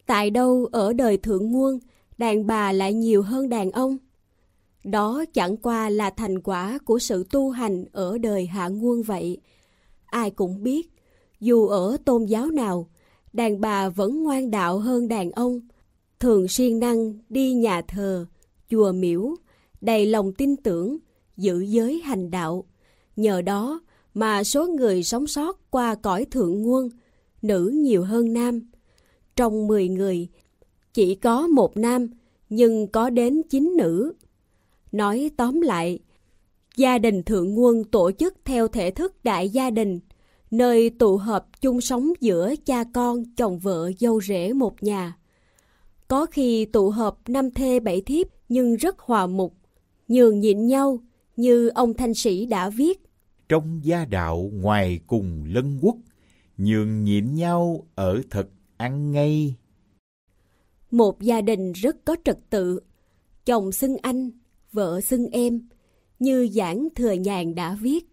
Tại 0.05 0.29
đâu 0.29 0.67
ở 0.71 0.93
đời 0.93 1.17
thượng 1.17 1.51
nguồn, 1.51 1.79
đàn 2.17 2.47
bà 2.47 2.71
lại 2.71 2.93
nhiều 2.93 3.21
hơn 3.21 3.49
đàn 3.49 3.71
ông? 3.71 3.97
Đó 4.83 5.25
chẳng 5.33 5.57
qua 5.57 5.89
là 5.89 6.09
thành 6.09 6.41
quả 6.41 6.77
của 6.85 6.99
sự 6.99 7.25
tu 7.31 7.49
hành 7.49 7.85
ở 7.91 8.17
đời 8.17 8.45
hạ 8.45 8.67
nguồn 8.67 9.03
vậy. 9.03 9.37
Ai 10.05 10.31
cũng 10.31 10.63
biết, 10.63 10.91
dù 11.39 11.67
ở 11.67 11.97
tôn 12.05 12.25
giáo 12.25 12.51
nào, 12.51 12.89
đàn 13.33 13.61
bà 13.61 13.89
vẫn 13.89 14.23
ngoan 14.23 14.51
đạo 14.51 14.79
hơn 14.79 15.07
đàn 15.07 15.31
ông, 15.31 15.61
thường 16.19 16.47
siêng 16.47 16.79
năng 16.79 17.13
đi 17.29 17.53
nhà 17.53 17.81
thờ, 17.81 18.25
chùa 18.69 18.91
miễu, 18.91 19.35
đầy 19.81 20.05
lòng 20.05 20.33
tin 20.33 20.55
tưởng, 20.55 20.97
giữ 21.37 21.61
giới 21.61 22.01
hành 22.01 22.31
đạo. 22.31 22.65
Nhờ 23.15 23.41
đó 23.41 23.81
mà 24.13 24.43
số 24.43 24.67
người 24.67 25.03
sống 25.03 25.27
sót 25.27 25.71
qua 25.71 25.95
cõi 25.95 26.25
thượng 26.31 26.61
nguồn, 26.61 26.89
nữ 27.41 27.71
nhiều 27.75 28.03
hơn 28.03 28.33
nam. 28.33 28.69
Trong 29.35 29.67
10 29.67 29.87
người, 29.87 30.27
chỉ 30.93 31.15
có 31.15 31.47
một 31.47 31.77
nam, 31.77 32.07
nhưng 32.49 32.87
có 32.87 33.09
đến 33.09 33.41
9 33.49 33.73
nữ. 33.77 34.13
Nói 34.91 35.31
tóm 35.37 35.61
lại, 35.61 35.99
gia 36.75 36.97
đình 36.97 37.23
thượng 37.23 37.53
nguồn 37.53 37.83
tổ 37.83 38.11
chức 38.11 38.35
theo 38.45 38.67
thể 38.67 38.91
thức 38.91 39.23
đại 39.23 39.49
gia 39.49 39.69
đình, 39.69 39.99
nơi 40.51 40.89
tụ 40.89 41.17
hợp 41.17 41.61
chung 41.61 41.81
sống 41.81 42.13
giữa 42.21 42.55
cha 42.65 42.83
con, 42.93 43.23
chồng 43.35 43.59
vợ, 43.59 43.91
dâu 43.99 44.21
rể 44.21 44.53
một 44.53 44.83
nhà. 44.83 45.17
Có 46.07 46.25
khi 46.25 46.65
tụ 46.65 46.89
hợp 46.89 47.17
năm 47.27 47.51
thê 47.51 47.79
bảy 47.79 48.01
thiếp 48.01 48.27
nhưng 48.49 48.75
rất 48.75 48.99
hòa 48.99 49.27
mục, 49.27 49.53
nhường 50.07 50.39
nhịn 50.39 50.67
nhau 50.67 50.99
như 51.35 51.67
ông 51.67 51.93
thanh 51.93 52.13
sĩ 52.13 52.45
đã 52.45 52.69
viết. 52.69 53.04
Trong 53.49 53.79
gia 53.83 54.05
đạo 54.05 54.49
ngoài 54.53 54.99
cùng 55.07 55.43
lân 55.47 55.79
quốc, 55.81 55.97
nhường 56.57 57.03
nhịn 57.03 57.35
nhau 57.35 57.87
ở 57.95 58.21
thật 58.29 58.47
ăn 58.77 59.11
ngay. 59.11 59.55
Một 60.91 61.21
gia 61.21 61.41
đình 61.41 61.71
rất 61.71 62.05
có 62.05 62.15
trật 62.23 62.37
tự, 62.49 62.79
chồng 63.45 63.71
xưng 63.71 63.97
anh, 64.01 64.31
vợ 64.71 65.01
xưng 65.01 65.27
em, 65.27 65.67
như 66.19 66.47
giảng 66.47 66.87
thừa 66.95 67.11
nhàn 67.11 67.55
đã 67.55 67.77
viết. 67.81 68.05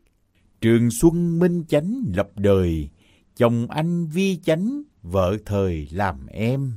Trường 0.61 0.91
Xuân 0.91 1.39
Minh 1.39 1.65
Chánh 1.69 2.03
lập 2.17 2.31
đời, 2.37 2.89
chồng 3.37 3.67
anh 3.71 4.07
vi 4.07 4.37
chánh, 4.37 4.83
vợ 5.03 5.37
thời 5.47 5.89
làm 5.93 6.27
em. 6.27 6.73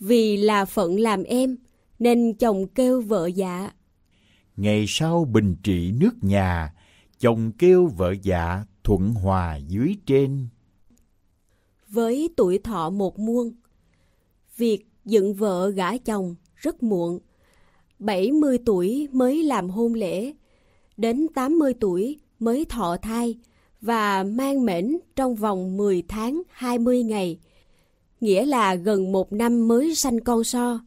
Vì 0.00 0.36
là 0.36 0.64
phận 0.64 1.00
làm 1.00 1.22
em, 1.22 1.56
nên 1.98 2.34
chồng 2.34 2.66
kêu 2.74 3.00
vợ 3.00 3.26
dạ. 3.26 3.70
Ngày 4.56 4.84
sau 4.88 5.24
bình 5.24 5.56
trị 5.62 5.92
nước 5.92 6.24
nhà, 6.24 6.74
chồng 7.20 7.52
kêu 7.58 7.86
vợ 7.86 8.14
dạ 8.22 8.64
thuận 8.84 9.14
hòa 9.14 9.56
dưới 9.56 9.96
trên. 10.06 10.48
Với 11.88 12.30
tuổi 12.36 12.58
thọ 12.58 12.90
một 12.90 13.18
muôn, 13.18 13.52
việc 14.56 14.86
dựng 15.04 15.34
vợ 15.34 15.70
gả 15.70 15.96
chồng 15.96 16.34
rất 16.54 16.82
muộn. 16.82 17.18
70 17.98 18.58
tuổi 18.66 19.08
mới 19.12 19.42
làm 19.42 19.70
hôn 19.70 19.94
lễ, 19.94 20.32
đến 20.96 21.26
80 21.34 21.74
tuổi 21.80 22.18
mới 22.38 22.64
thọ 22.64 22.96
thai 22.96 23.38
và 23.80 24.22
mang 24.22 24.66
mệnh 24.66 24.98
trong 25.16 25.34
vòng 25.34 25.76
10 25.76 26.02
tháng 26.08 26.42
20 26.48 27.02
ngày, 27.02 27.38
nghĩa 28.20 28.46
là 28.46 28.74
gần 28.74 29.12
một 29.12 29.32
năm 29.32 29.68
mới 29.68 29.94
sanh 29.94 30.20
con 30.20 30.44
so. 30.44 30.80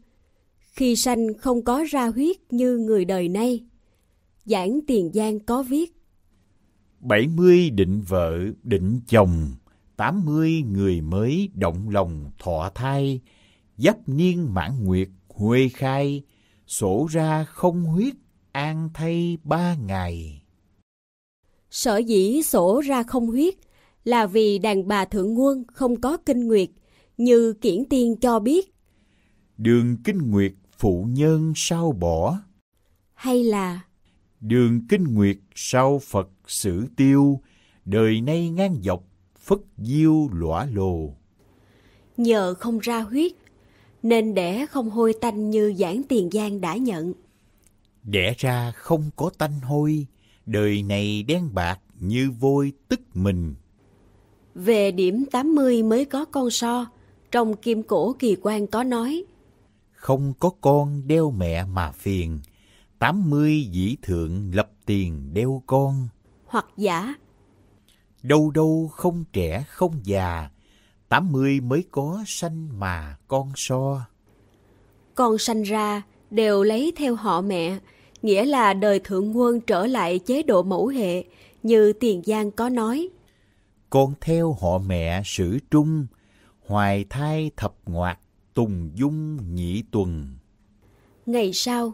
Khi 0.60 0.96
sanh 0.96 1.34
không 1.34 1.62
có 1.62 1.84
ra 1.90 2.08
huyết 2.08 2.38
như 2.50 2.78
người 2.78 3.06
đời 3.06 3.30
nay. 3.30 3.60
Giảng 4.46 4.80
Tiền 4.88 5.12
Giang 5.14 5.40
có 5.40 5.64
viết 5.64 6.01
70 7.02 7.70
định 7.70 8.02
vợ, 8.02 8.40
định 8.64 9.02
chồng, 9.08 9.56
80 9.98 10.64
người 10.72 11.02
mới 11.02 11.50
động 11.54 11.90
lòng 11.90 12.32
thọ 12.40 12.72
thai, 12.76 13.20
giáp 13.78 14.10
niên 14.10 14.54
mãn 14.54 14.84
nguyệt, 14.84 15.08
huê 15.28 15.70
khai, 15.70 16.24
sổ 16.68 17.08
ra 17.12 17.44
không 17.44 17.84
huyết, 17.84 18.14
an 18.52 18.90
thay 18.94 19.38
ba 19.44 19.76
ngày. 19.76 20.42
Sở 21.70 21.98
dĩ 21.98 22.42
sổ 22.44 22.82
ra 22.82 23.04
không 23.04 23.28
huyết 23.28 23.54
là 24.04 24.26
vì 24.26 24.60
đàn 24.60 24.88
bà 24.88 25.06
thượng 25.06 25.34
nguồn 25.34 25.64
không 25.68 26.02
có 26.02 26.18
kinh 26.18 26.48
nguyệt, 26.48 26.70
như 27.18 27.54
kiển 27.54 27.86
tiên 27.90 28.16
cho 28.22 28.40
biết. 28.40 28.74
Đường 29.58 29.98
kinh 30.04 30.32
nguyệt 30.32 30.54
phụ 30.78 31.08
nhân 31.10 31.54
sao 31.56 31.92
bỏ? 31.92 32.40
Hay 33.14 33.44
là 33.44 33.82
Đường 34.42 34.88
kinh 34.88 35.04
nguyệt 35.04 35.38
sau 35.56 36.00
Phật 36.00 36.30
sử 36.52 36.86
tiêu, 36.96 37.40
đời 37.86 38.22
nay 38.22 38.50
ngang 38.50 38.82
dọc, 38.84 39.04
phất 39.40 39.60
diêu 39.78 40.30
lõa 40.34 40.66
lồ. 40.66 41.14
nhờ 42.18 42.54
không 42.54 42.80
ra 42.80 43.02
huyết, 43.02 43.32
nên 44.04 44.34
đẻ 44.34 44.66
không 44.66 44.90
hôi 44.90 45.14
tanh 45.22 45.50
như 45.50 45.74
giảng 45.78 46.02
tiền 46.10 46.30
giang 46.32 46.62
đã 46.62 46.76
nhận. 46.76 47.14
Đẻ 48.04 48.34
ra 48.38 48.72
không 48.72 49.10
có 49.16 49.30
tanh 49.38 49.60
hôi, 49.64 50.08
đời 50.46 50.84
này 50.84 51.24
đen 51.24 51.50
bạc 51.54 51.80
như 52.00 52.32
vôi 52.40 52.74
tức 52.88 53.00
mình. 53.14 53.56
Về 54.56 54.92
điểm 54.92 55.26
80 55.32 55.84
mới 55.84 56.06
có 56.06 56.26
con 56.26 56.50
so, 56.50 56.86
trong 57.32 57.56
kim 57.56 57.84
cổ 57.84 58.16
kỳ 58.20 58.36
quan 58.42 58.68
có 58.68 58.84
nói, 58.84 59.24
Không 59.92 60.34
có 60.40 60.50
con 60.62 61.08
đeo 61.08 61.32
mẹ 61.32 61.66
mà 61.66 61.92
phiền, 61.92 62.40
tám 63.00 63.30
mươi 63.30 63.64
dĩ 63.72 63.96
thượng 64.02 64.56
lập 64.56 64.72
tiền 64.86 65.34
đeo 65.34 65.64
con. 65.66 66.08
Hoặc 66.52 66.66
giả, 66.78 67.16
Đâu 68.24 68.52
đâu 68.52 68.90
không 68.94 69.24
trẻ 69.34 69.64
không 69.68 70.00
già, 70.04 70.50
tám 71.10 71.32
mươi 71.32 71.60
mới 71.60 71.84
có 71.92 72.24
sanh 72.28 72.80
mà 72.80 73.16
con 73.28 73.52
so. 73.56 74.06
con 75.16 75.38
sanh 75.38 75.64
ra 75.64 76.02
đều 76.32 76.64
lấy 76.64 76.94
theo 76.96 77.16
họ 77.16 77.42
mẹ, 77.42 77.78
nghĩa 78.22 78.46
là 78.46 78.74
đời 78.74 79.00
thượng 79.04 79.38
quân 79.38 79.62
trở 79.62 79.86
lại 79.86 80.20
chế 80.20 80.44
độ 80.44 80.64
mẫu 80.64 80.88
hệ, 80.88 81.24
như 81.64 81.94
tiền 81.94 82.22
giang 82.26 82.52
có 82.52 82.70
nói. 82.70 83.10
Con 83.90 84.14
theo 84.22 84.58
họ 84.62 84.78
mẹ 84.78 85.22
sử 85.26 85.60
trung, 85.72 86.08
hoài 86.66 87.06
thai 87.10 87.52
thập 87.58 87.74
ngoạc, 87.86 88.20
tùng 88.54 88.90
dung 88.96 89.38
nhị 89.56 89.84
tuần. 89.92 90.26
Ngày 91.26 91.54
sau, 91.54 91.94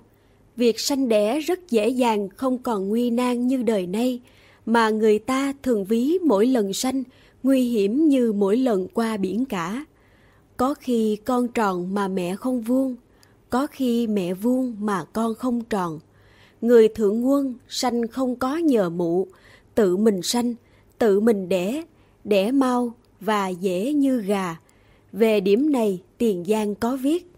việc 0.56 0.80
sanh 0.80 1.10
đẻ 1.10 1.40
rất 1.40 1.70
dễ 1.70 1.90
dàng 1.90 2.30
không 2.30 2.58
còn 2.58 2.88
nguy 2.90 3.10
nan 3.10 3.48
như 3.48 3.64
đời 3.64 3.88
nay, 3.88 4.22
mà 4.68 4.90
người 4.90 5.20
ta 5.20 5.54
thường 5.64 5.86
ví 5.86 6.18
mỗi 6.26 6.46
lần 6.46 6.74
sanh 6.74 7.04
nguy 7.44 7.70
hiểm 7.70 8.08
như 8.08 8.34
mỗi 8.34 8.58
lần 8.58 8.88
qua 8.94 9.18
biển 9.18 9.46
cả. 9.46 9.86
Có 10.58 10.74
khi 10.74 11.16
con 11.16 11.48
tròn 11.48 11.94
mà 11.94 12.08
mẹ 12.08 12.36
không 12.36 12.62
vuông, 12.62 12.96
có 13.50 13.68
khi 13.68 14.08
mẹ 14.08 14.34
vuông 14.34 14.76
mà 14.80 15.04
con 15.04 15.36
không 15.36 15.64
tròn. 15.64 16.00
Người 16.62 16.88
thượng 16.88 17.28
quân 17.28 17.54
sanh 17.68 18.08
không 18.08 18.36
có 18.36 18.58
nhờ 18.58 18.90
mụ, 18.90 19.28
tự 19.76 19.98
mình 19.98 20.22
sanh, 20.22 20.56
tự 20.98 21.20
mình 21.20 21.50
đẻ, 21.50 21.84
đẻ 22.24 22.52
mau 22.52 22.94
và 23.20 23.48
dễ 23.48 23.94
như 23.94 24.22
gà. 24.22 24.56
Về 25.12 25.40
điểm 25.40 25.72
này, 25.72 26.02
Tiền 26.18 26.46
Giang 26.46 26.76
có 26.76 26.98
viết. 26.98 27.32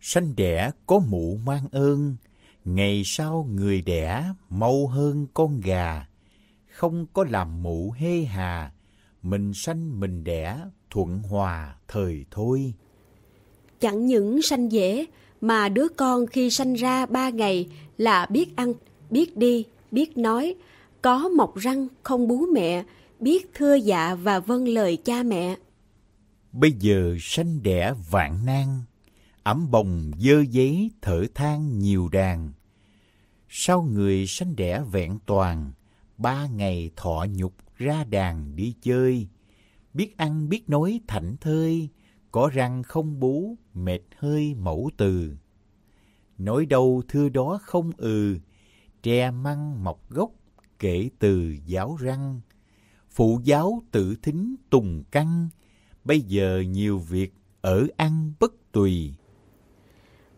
Sanh 0.00 0.36
đẻ 0.36 0.70
có 0.86 0.98
mụ 0.98 1.38
mang 1.46 1.64
ơn, 1.72 2.16
ngày 2.64 3.02
sau 3.04 3.48
người 3.54 3.82
đẻ 3.82 4.24
mau 4.50 4.86
hơn 4.86 5.26
con 5.34 5.60
gà. 5.60 6.06
Không 6.78 7.06
có 7.12 7.24
làm 7.30 7.62
mụ 7.62 7.94
hê 7.96 8.24
hà, 8.24 8.72
mình 9.22 9.54
sanh 9.54 10.00
mình 10.00 10.24
đẻ 10.24 10.58
thuận 10.90 11.22
hòa 11.22 11.76
thời 11.88 12.24
thôi. 12.30 12.74
Chẳng 13.80 14.06
những 14.06 14.42
sanh 14.42 14.72
dễ, 14.72 15.06
mà 15.40 15.68
đứa 15.68 15.88
con 15.88 16.26
khi 16.26 16.50
sanh 16.50 16.74
ra 16.74 17.06
ba 17.06 17.30
ngày 17.30 17.68
là 17.96 18.26
biết 18.26 18.56
ăn, 18.56 18.72
biết 19.10 19.36
đi, 19.36 19.64
biết 19.90 20.18
nói, 20.18 20.54
có 21.02 21.28
mọc 21.28 21.56
răng 21.56 21.88
không 22.02 22.28
bú 22.28 22.46
mẹ, 22.54 22.84
biết 23.20 23.50
thưa 23.54 23.74
dạ 23.74 24.14
và 24.14 24.40
vâng 24.40 24.68
lời 24.68 24.96
cha 24.96 25.22
mẹ. 25.22 25.56
Bây 26.52 26.72
giờ 26.72 27.16
sanh 27.20 27.62
đẻ 27.62 27.94
vạn 28.10 28.46
nan, 28.46 28.66
ẩm 29.42 29.70
bồng 29.70 30.10
dơ 30.18 30.40
giấy 30.50 30.90
thở 31.02 31.24
than 31.34 31.78
nhiều 31.78 32.08
đàn. 32.08 32.52
Sau 33.48 33.82
người 33.82 34.26
sanh 34.26 34.56
đẻ 34.56 34.82
vẹn 34.92 35.18
toàn, 35.26 35.72
ba 36.18 36.46
ngày 36.46 36.90
thọ 36.96 37.26
nhục 37.32 37.54
ra 37.76 38.04
đàn 38.04 38.56
đi 38.56 38.74
chơi, 38.82 39.28
biết 39.94 40.16
ăn 40.16 40.48
biết 40.48 40.70
nói 40.70 41.00
thảnh 41.06 41.36
thơi, 41.40 41.88
có 42.32 42.50
răng 42.52 42.82
không 42.82 43.20
bú, 43.20 43.56
mệt 43.74 44.00
hơi 44.16 44.54
mẫu 44.54 44.90
từ. 44.96 45.36
Nói 46.38 46.66
đâu 46.66 47.02
thưa 47.08 47.28
đó 47.28 47.58
không 47.62 47.92
ừ, 47.96 48.38
tre 49.02 49.30
măng 49.30 49.84
mọc 49.84 50.10
gốc, 50.10 50.30
kể 50.78 51.08
từ 51.18 51.56
giáo 51.66 51.96
răng. 52.00 52.40
Phụ 53.10 53.40
giáo 53.44 53.82
tự 53.90 54.16
thính 54.22 54.56
tùng 54.70 55.04
căn, 55.10 55.48
bây 56.04 56.20
giờ 56.20 56.62
nhiều 56.68 56.98
việc 56.98 57.32
ở 57.60 57.86
ăn 57.96 58.32
bất 58.40 58.72
tùy. 58.72 59.14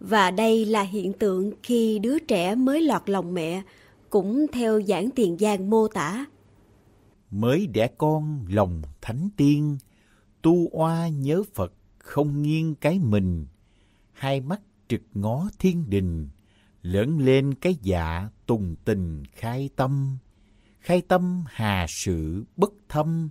Và 0.00 0.30
đây 0.30 0.64
là 0.64 0.82
hiện 0.82 1.12
tượng 1.12 1.52
khi 1.62 1.98
đứa 1.98 2.18
trẻ 2.18 2.54
mới 2.54 2.82
lọt 2.82 3.10
lòng 3.10 3.34
mẹ, 3.34 3.62
cũng 4.10 4.46
theo 4.52 4.82
giảng 4.82 5.08
tiền 5.14 5.36
giang 5.38 5.70
mô 5.70 5.88
tả. 5.88 6.26
Mới 7.30 7.66
đẻ 7.66 7.88
con 7.98 8.44
lòng 8.48 8.82
thánh 9.00 9.28
tiên, 9.36 9.78
tu 10.42 10.68
oa 10.72 11.08
nhớ 11.08 11.42
Phật 11.54 11.72
không 11.98 12.42
nghiêng 12.42 12.74
cái 12.74 12.98
mình, 12.98 13.46
hai 14.12 14.40
mắt 14.40 14.60
trực 14.88 15.02
ngó 15.14 15.48
thiên 15.58 15.90
đình, 15.90 16.28
lớn 16.82 17.18
lên 17.18 17.54
cái 17.54 17.76
dạ 17.82 18.28
tùng 18.46 18.76
tình 18.84 19.22
khai 19.32 19.70
tâm. 19.76 20.18
Khai 20.80 21.02
tâm 21.08 21.44
hà 21.48 21.86
sự 21.88 22.44
bất 22.56 22.72
thâm, 22.88 23.28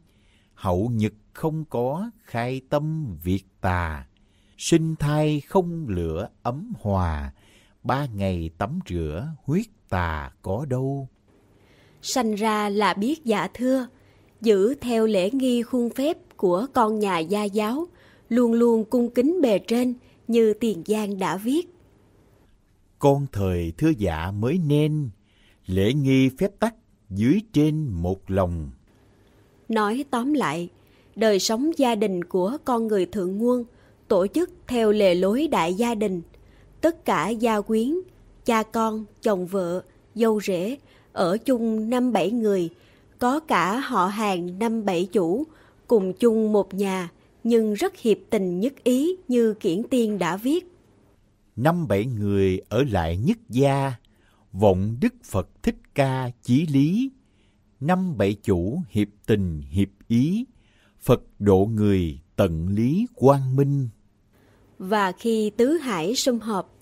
hậu 0.53 0.89
nhật 0.93 1.13
không 1.33 1.65
có 1.65 2.11
khai 2.23 2.61
tâm 2.69 3.15
việt 3.23 3.43
tà. 3.61 4.07
Sinh 4.57 4.95
thai 4.95 5.41
không 5.41 5.87
lửa 5.87 6.29
ấm 6.43 6.73
hòa, 6.79 7.33
ba 7.83 8.07
ngày 8.15 8.49
tắm 8.57 8.79
rửa 8.89 9.27
huyết 9.43 9.65
tà 9.89 10.31
có 10.41 10.65
đâu. 10.69 11.07
Sanh 12.01 12.35
ra 12.35 12.69
là 12.69 12.93
biết 12.93 13.25
dạ 13.25 13.47
thưa, 13.53 13.87
giữ 14.41 14.75
theo 14.81 15.05
lễ 15.05 15.29
nghi 15.31 15.63
khuôn 15.63 15.89
phép 15.89 16.17
của 16.37 16.67
con 16.73 16.99
nhà 16.99 17.19
gia 17.19 17.43
giáo, 17.43 17.87
luôn 18.29 18.53
luôn 18.53 18.85
cung 18.85 19.09
kính 19.09 19.41
bề 19.41 19.59
trên 19.59 19.93
như 20.27 20.53
Tiền 20.53 20.83
Giang 20.85 21.19
đã 21.19 21.37
viết. 21.37 21.69
Con 22.99 23.27
thời 23.31 23.73
thưa 23.77 23.91
dạ 23.97 24.31
mới 24.31 24.57
nên, 24.57 25.09
lễ 25.65 25.93
nghi 25.93 26.29
phép 26.29 26.59
tắc 26.59 26.75
dưới 27.09 27.41
trên 27.53 27.87
một 27.87 28.31
lòng. 28.31 28.71
Nói 29.69 30.05
tóm 30.11 30.33
lại, 30.33 30.69
đời 31.15 31.39
sống 31.39 31.71
gia 31.77 31.95
đình 31.95 32.23
của 32.23 32.57
con 32.65 32.87
người 32.87 33.05
thượng 33.05 33.37
nguồn 33.37 33.63
tổ 34.07 34.27
chức 34.27 34.49
theo 34.67 34.91
lề 34.91 35.15
lối 35.15 35.47
đại 35.47 35.73
gia 35.73 35.95
đình. 35.95 36.21
Tất 36.81 37.05
cả 37.05 37.29
gia 37.29 37.61
quyến, 37.61 37.93
cha 38.45 38.63
con, 38.63 39.05
chồng 39.21 39.45
vợ, 39.47 39.83
dâu 40.15 40.41
rể, 40.41 40.77
ở 41.13 41.37
chung 41.37 41.89
năm 41.89 42.13
bảy 42.13 42.31
người, 42.31 42.69
có 43.19 43.39
cả 43.39 43.79
họ 43.79 44.07
hàng 44.07 44.59
năm 44.59 44.85
bảy 44.85 45.07
chủ, 45.11 45.43
cùng 45.87 46.13
chung 46.13 46.53
một 46.53 46.73
nhà, 46.73 47.11
nhưng 47.43 47.73
rất 47.73 47.97
hiệp 47.97 48.17
tình 48.29 48.59
nhất 48.59 48.73
ý 48.83 49.15
như 49.27 49.53
Kiển 49.53 49.83
Tiên 49.89 50.19
đã 50.19 50.37
viết. 50.37 50.67
Năm 51.55 51.87
bảy 51.87 52.05
người 52.05 52.61
ở 52.69 52.83
lại 52.91 53.17
nhất 53.17 53.37
gia, 53.49 53.93
vọng 54.51 54.97
Đức 55.01 55.13
Phật 55.23 55.49
Thích 55.63 55.77
Ca 55.95 56.31
chí 56.43 56.65
lý, 56.65 57.11
năm 57.79 58.17
bảy 58.17 58.33
chủ 58.43 58.81
hiệp 58.89 59.07
tình 59.25 59.61
hiệp 59.69 59.89
ý, 60.07 60.45
Phật 61.01 61.21
độ 61.39 61.69
người 61.73 62.19
tận 62.35 62.67
lý 62.67 63.07
quang 63.15 63.55
minh. 63.55 63.89
Và 64.79 65.11
khi 65.11 65.51
tứ 65.57 65.67
hải 65.77 66.15
sum 66.15 66.39
họp, 66.39 66.75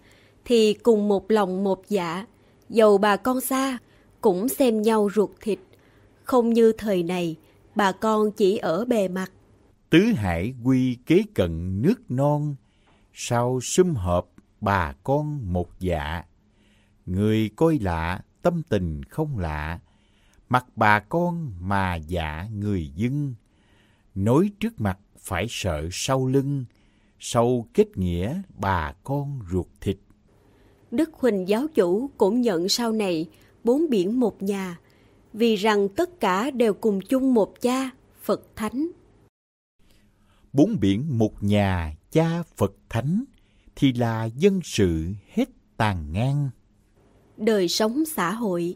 thì 0.45 0.73
cùng 0.73 1.07
một 1.07 1.31
lòng 1.31 1.63
một 1.63 1.81
dạ, 1.89 2.25
dầu 2.69 2.97
bà 2.97 3.15
con 3.15 3.41
xa, 3.41 3.77
cũng 4.21 4.49
xem 4.49 4.81
nhau 4.81 5.09
ruột 5.15 5.29
thịt. 5.41 5.59
Không 6.23 6.53
như 6.53 6.71
thời 6.77 7.03
này, 7.03 7.35
bà 7.75 7.91
con 7.91 8.31
chỉ 8.31 8.57
ở 8.57 8.85
bề 8.85 9.07
mặt. 9.07 9.31
Tứ 9.89 9.99
hải 9.99 10.53
quy 10.63 10.97
kế 11.05 11.23
cận 11.35 11.81
nước 11.81 12.11
non, 12.11 12.55
sau 13.13 13.61
sum 13.61 13.93
họp 13.93 14.29
bà 14.61 14.93
con 15.03 15.53
một 15.53 15.79
dạ. 15.79 16.23
Người 17.05 17.49
coi 17.55 17.79
lạ, 17.79 18.21
tâm 18.41 18.61
tình 18.69 19.03
không 19.03 19.39
lạ, 19.39 19.79
mặt 20.49 20.65
bà 20.75 20.99
con 20.99 21.51
mà 21.59 21.95
dạ 21.95 22.47
người 22.53 22.91
dân. 22.95 23.35
Nói 24.15 24.51
trước 24.59 24.81
mặt 24.81 24.99
phải 25.19 25.45
sợ 25.49 25.87
sau 25.91 26.27
lưng, 26.27 26.65
sau 27.19 27.67
kết 27.73 27.97
nghĩa 27.97 28.41
bà 28.57 28.93
con 29.03 29.39
ruột 29.51 29.67
thịt. 29.81 29.97
Đức 30.91 31.13
Huỳnh 31.13 31.47
giáo 31.47 31.67
chủ 31.75 32.09
cũng 32.17 32.41
nhận 32.41 32.69
sau 32.69 32.91
này 32.91 33.29
bốn 33.63 33.89
biển 33.89 34.19
một 34.19 34.43
nhà, 34.43 34.79
vì 35.33 35.55
rằng 35.55 35.89
tất 35.89 36.19
cả 36.19 36.51
đều 36.51 36.73
cùng 36.73 37.01
chung 37.01 37.33
một 37.33 37.61
cha, 37.61 37.89
Phật 38.21 38.55
Thánh. 38.55 38.87
Bốn 40.53 40.79
biển 40.79 41.17
một 41.17 41.43
nhà, 41.43 41.95
cha 42.11 42.43
Phật 42.57 42.73
Thánh, 42.89 43.23
thì 43.75 43.93
là 43.93 44.25
dân 44.25 44.59
sự 44.63 45.05
hết 45.33 45.49
tàn 45.77 46.13
ngang. 46.13 46.49
Đời 47.37 47.67
sống 47.67 48.03
xã 48.05 48.31
hội 48.31 48.75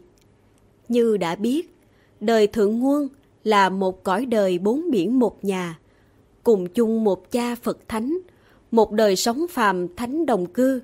Như 0.88 1.16
đã 1.16 1.36
biết, 1.36 1.74
đời 2.20 2.46
thượng 2.46 2.78
nguồn 2.78 3.08
là 3.44 3.68
một 3.68 4.04
cõi 4.04 4.26
đời 4.26 4.58
bốn 4.58 4.90
biển 4.90 5.18
một 5.18 5.44
nhà, 5.44 5.78
cùng 6.42 6.66
chung 6.66 7.04
một 7.04 7.30
cha 7.30 7.54
Phật 7.54 7.78
Thánh, 7.88 8.18
một 8.72 8.92
đời 8.92 9.16
sống 9.16 9.46
phàm 9.50 9.94
thánh 9.96 10.26
đồng 10.26 10.46
cư. 10.46 10.82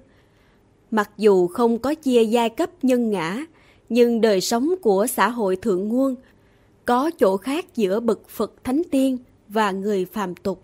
Mặc 0.91 1.11
dù 1.17 1.47
không 1.47 1.79
có 1.79 1.95
chia 1.95 2.23
giai 2.25 2.51
cấp 2.51 2.71
nhân 2.83 3.11
ngã, 3.11 3.45
nhưng 3.89 4.21
đời 4.21 4.41
sống 4.41 4.75
của 4.83 5.07
xã 5.07 5.29
hội 5.29 5.57
thượng 5.57 5.89
nguồn 5.89 6.15
có 6.85 7.11
chỗ 7.19 7.37
khác 7.37 7.77
giữa 7.77 8.01
bậc 8.01 8.29
Phật 8.29 8.65
Thánh 8.65 8.83
Tiên 8.91 9.19
và 9.49 9.71
người 9.71 10.05
phàm 10.05 10.35
tục. 10.35 10.63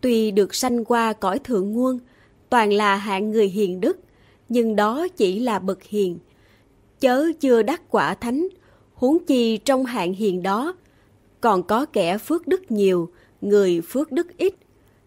Tuy 0.00 0.30
được 0.30 0.54
sanh 0.54 0.84
qua 0.84 1.12
cõi 1.12 1.38
thượng 1.38 1.72
nguồn, 1.72 1.98
toàn 2.50 2.72
là 2.72 2.96
hạng 2.96 3.30
người 3.30 3.48
hiền 3.48 3.80
đức, 3.80 3.98
nhưng 4.48 4.76
đó 4.76 5.08
chỉ 5.16 5.40
là 5.40 5.58
bậc 5.58 5.82
hiền. 5.82 6.18
Chớ 7.00 7.26
chưa 7.40 7.62
đắc 7.62 7.82
quả 7.90 8.14
thánh, 8.14 8.48
huống 8.94 9.24
chi 9.24 9.56
trong 9.56 9.84
hạng 9.84 10.14
hiền 10.14 10.42
đó, 10.42 10.74
còn 11.40 11.62
có 11.62 11.86
kẻ 11.86 12.18
phước 12.18 12.46
đức 12.46 12.70
nhiều, 12.70 13.08
người 13.40 13.80
phước 13.80 14.12
đức 14.12 14.36
ít. 14.36 14.54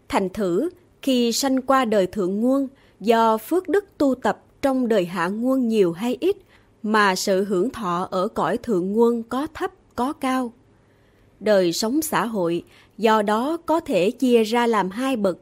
Thành 0.08 0.28
thử, 0.28 0.68
khi 1.06 1.32
sanh 1.32 1.62
qua 1.62 1.84
đời 1.84 2.06
thượng 2.06 2.40
nguồn, 2.40 2.68
do 3.00 3.38
phước 3.38 3.68
đức 3.68 3.84
tu 3.98 4.14
tập 4.14 4.44
trong 4.62 4.88
đời 4.88 5.04
hạ 5.04 5.28
nguồn 5.28 5.68
nhiều 5.68 5.92
hay 5.92 6.16
ít, 6.20 6.36
mà 6.82 7.14
sự 7.14 7.44
hưởng 7.44 7.70
thọ 7.70 8.08
ở 8.10 8.28
cõi 8.28 8.58
thượng 8.58 8.92
nguồn 8.92 9.22
có 9.22 9.46
thấp, 9.54 9.70
có 9.96 10.12
cao. 10.12 10.52
Đời 11.40 11.72
sống 11.72 12.02
xã 12.02 12.26
hội 12.26 12.62
do 12.98 13.22
đó 13.22 13.56
có 13.56 13.80
thể 13.80 14.10
chia 14.10 14.42
ra 14.42 14.66
làm 14.66 14.90
hai 14.90 15.16
bậc, 15.16 15.38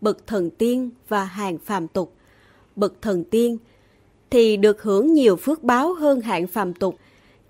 bậc 0.00 0.26
thần 0.26 0.50
tiên 0.50 0.90
và 1.08 1.24
hàng 1.24 1.58
phàm 1.58 1.88
tục. 1.88 2.12
Bậc 2.76 3.02
thần 3.02 3.24
tiên 3.24 3.58
thì 4.30 4.56
được 4.56 4.82
hưởng 4.82 5.12
nhiều 5.12 5.36
phước 5.36 5.62
báo 5.62 5.94
hơn 5.94 6.20
hạng 6.20 6.46
phàm 6.46 6.74
tục. 6.74 6.96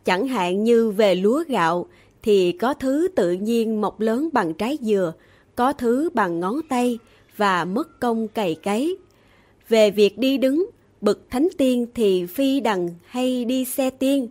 Chẳng 0.04 0.28
hạn 0.28 0.64
như 0.64 0.90
về 0.90 1.14
lúa 1.14 1.44
gạo 1.48 1.86
thì 2.22 2.52
có 2.52 2.74
thứ 2.74 3.08
tự 3.16 3.32
nhiên 3.32 3.80
mọc 3.80 4.00
lớn 4.00 4.28
bằng 4.32 4.54
trái 4.54 4.78
dừa, 4.80 5.12
có 5.56 5.72
thứ 5.72 6.10
bằng 6.14 6.40
ngón 6.40 6.60
tay 6.68 6.98
và 7.38 7.64
mất 7.64 8.00
công 8.00 8.28
cày 8.28 8.54
cấy. 8.54 8.96
Về 9.68 9.90
việc 9.90 10.18
đi 10.18 10.38
đứng, 10.38 10.70
bậc 11.00 11.18
thánh 11.30 11.48
tiên 11.58 11.86
thì 11.94 12.26
phi 12.26 12.60
đằng 12.60 12.88
hay 13.06 13.44
đi 13.44 13.64
xe 13.64 13.90
tiên, 13.90 14.28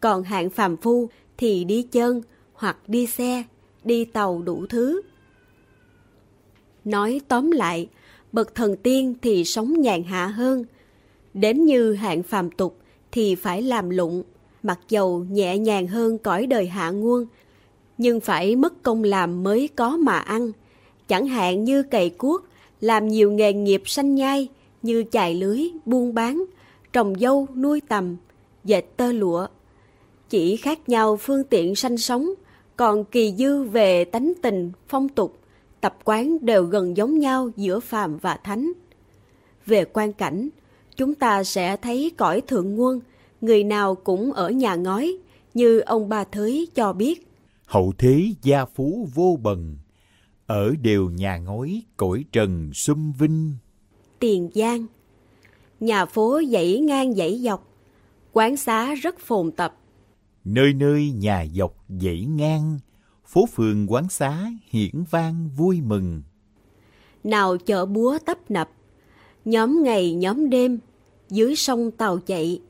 còn 0.00 0.22
hạng 0.22 0.50
phàm 0.50 0.76
phu 0.76 1.08
thì 1.36 1.64
đi 1.64 1.82
chân 1.82 2.22
hoặc 2.52 2.76
đi 2.86 3.06
xe, 3.06 3.42
đi 3.84 4.04
tàu 4.04 4.42
đủ 4.42 4.66
thứ. 4.68 5.02
Nói 6.84 7.20
tóm 7.28 7.50
lại, 7.50 7.88
bậc 8.32 8.54
thần 8.54 8.76
tiên 8.76 9.14
thì 9.22 9.44
sống 9.44 9.80
nhàn 9.80 10.02
hạ 10.02 10.26
hơn. 10.26 10.64
Đến 11.34 11.64
như 11.64 11.92
hạng 11.92 12.22
phàm 12.22 12.50
tục 12.50 12.78
thì 13.12 13.34
phải 13.34 13.62
làm 13.62 13.90
lụng, 13.90 14.22
mặc 14.62 14.78
dầu 14.88 15.26
nhẹ 15.30 15.58
nhàng 15.58 15.86
hơn 15.86 16.18
cõi 16.18 16.46
đời 16.46 16.66
hạ 16.66 16.90
nguồn, 16.90 17.26
nhưng 17.98 18.20
phải 18.20 18.56
mất 18.56 18.82
công 18.82 19.04
làm 19.04 19.42
mới 19.42 19.68
có 19.76 19.96
mà 19.96 20.18
ăn. 20.18 20.52
Chẳng 21.08 21.26
hạn 21.26 21.64
như 21.64 21.82
cày 21.82 22.10
cuốc, 22.10 22.44
làm 22.80 23.08
nhiều 23.08 23.32
nghề 23.32 23.52
nghiệp 23.52 23.82
sanh 23.86 24.14
nhai 24.14 24.48
như 24.82 25.04
chài 25.10 25.34
lưới, 25.34 25.68
buôn 25.86 26.14
bán, 26.14 26.44
trồng 26.92 27.14
dâu, 27.20 27.46
nuôi 27.56 27.80
tầm, 27.88 28.16
dệt 28.64 28.84
tơ 28.96 29.12
lụa. 29.12 29.46
Chỉ 30.28 30.56
khác 30.56 30.88
nhau 30.88 31.16
phương 31.16 31.44
tiện 31.44 31.74
sanh 31.74 31.98
sống, 31.98 32.30
còn 32.76 33.04
kỳ 33.04 33.34
dư 33.38 33.62
về 33.62 34.04
tánh 34.04 34.32
tình, 34.42 34.72
phong 34.88 35.08
tục, 35.08 35.38
tập 35.80 35.96
quán 36.04 36.38
đều 36.40 36.64
gần 36.64 36.96
giống 36.96 37.18
nhau 37.18 37.50
giữa 37.56 37.80
phàm 37.80 38.18
và 38.18 38.36
thánh. 38.36 38.72
Về 39.66 39.84
quan 39.84 40.12
cảnh, 40.12 40.48
chúng 40.96 41.14
ta 41.14 41.44
sẽ 41.44 41.76
thấy 41.76 42.10
cõi 42.16 42.40
thượng 42.40 42.76
nguồn, 42.76 43.00
người 43.40 43.64
nào 43.64 43.94
cũng 43.94 44.32
ở 44.32 44.50
nhà 44.50 44.74
ngói, 44.74 45.18
như 45.54 45.80
ông 45.80 46.08
Ba 46.08 46.24
Thới 46.24 46.68
cho 46.74 46.92
biết. 46.92 47.26
Hậu 47.66 47.92
thế 47.98 48.24
gia 48.42 48.64
phú 48.64 49.08
vô 49.14 49.38
bần, 49.42 49.76
ở 50.50 50.74
đều 50.82 51.10
nhà 51.10 51.36
ngói 51.36 51.82
cõi 51.96 52.24
trần 52.32 52.72
xung 52.72 53.12
vinh. 53.18 53.54
Tiền 54.18 54.50
Giang 54.54 54.86
Nhà 55.80 56.06
phố 56.06 56.40
dãy 56.52 56.80
ngang 56.80 57.14
dãy 57.14 57.40
dọc, 57.44 57.68
quán 58.32 58.56
xá 58.56 58.94
rất 58.94 59.18
phồn 59.18 59.52
tập. 59.52 59.78
Nơi 60.44 60.72
nơi 60.74 61.10
nhà 61.10 61.46
dọc 61.54 61.84
dãy 61.88 62.24
ngang, 62.24 62.78
phố 63.26 63.46
phường 63.46 63.92
quán 63.92 64.08
xá 64.08 64.50
hiển 64.70 65.04
vang 65.10 65.48
vui 65.56 65.80
mừng. 65.80 66.22
Nào 67.24 67.56
chợ 67.56 67.86
búa 67.86 68.18
tấp 68.26 68.50
nập, 68.50 68.70
nhóm 69.44 69.82
ngày 69.82 70.14
nhóm 70.14 70.50
đêm, 70.50 70.78
dưới 71.28 71.56
sông 71.56 71.90
tàu 71.90 72.18
chạy, 72.18 72.60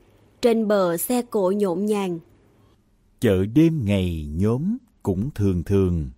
trên 0.41 0.67
bờ 0.67 0.97
xe 0.97 1.21
cộ 1.21 1.51
nhộn 1.51 1.85
nhàng. 1.85 2.19
Chợ 3.19 3.45
đêm 3.45 3.81
ngày 3.85 4.27
nhóm 4.35 4.77
cũng 5.03 5.29
thường 5.35 5.63
thường, 5.63 6.09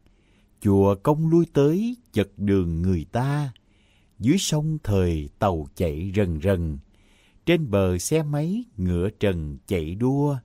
chùa 0.63 0.95
công 1.03 1.29
lui 1.29 1.45
tới 1.53 1.95
chật 2.13 2.29
đường 2.37 2.81
người 2.81 3.05
ta, 3.11 3.51
dưới 4.19 4.37
sông 4.37 4.77
thời 4.83 5.29
tàu 5.39 5.67
chạy 5.75 6.11
rần 6.15 6.39
rần, 6.43 6.77
trên 7.45 7.71
bờ 7.71 7.97
xe 7.97 8.23
máy 8.23 8.63
ngựa 8.77 9.09
trần 9.19 9.57
chạy 9.67 9.95
đua, 9.95 10.35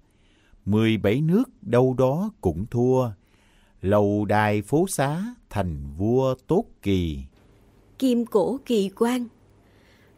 mười 0.65 0.97
bảy 0.97 1.21
nước 1.21 1.45
đâu 1.63 1.95
đó 1.99 2.31
cũng 2.41 2.67
thua, 2.71 3.11
lầu 3.83 4.25
đài 4.25 4.63
phố 4.63 4.87
xá 4.89 5.35
thành 5.51 5.95
vua 5.99 6.35
tốt 6.47 6.65
kỳ. 6.83 7.19
Kim 7.99 8.27
cổ 8.27 8.59
kỳ 8.67 8.91
quan. 8.97 9.27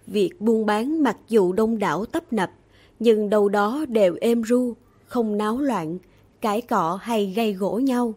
Việc 0.06 0.40
buôn 0.40 0.66
bán 0.66 1.02
mặc 1.02 1.16
dù 1.28 1.52
đông 1.52 1.78
đảo 1.78 2.04
tấp 2.04 2.32
nập, 2.32 2.50
nhưng 2.98 3.30
đâu 3.30 3.48
đó 3.48 3.84
đều 3.88 4.16
êm 4.20 4.42
ru, 4.42 4.74
không 5.06 5.38
náo 5.38 5.58
loạn, 5.58 5.98
cãi 6.40 6.60
cọ 6.60 6.98
hay 7.02 7.32
gây 7.36 7.52
gỗ 7.52 7.78
nhau. 7.78 8.14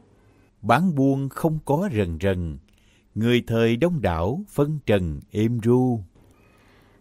Bán 0.63 0.95
buôn 0.95 1.29
không 1.29 1.59
có 1.65 1.89
rần 1.97 2.17
rần, 2.21 2.57
người 3.15 3.43
thời 3.47 3.75
đông 3.75 4.01
đảo 4.01 4.41
phân 4.49 4.79
trần 4.85 5.19
êm 5.31 5.59
ru. 5.63 5.99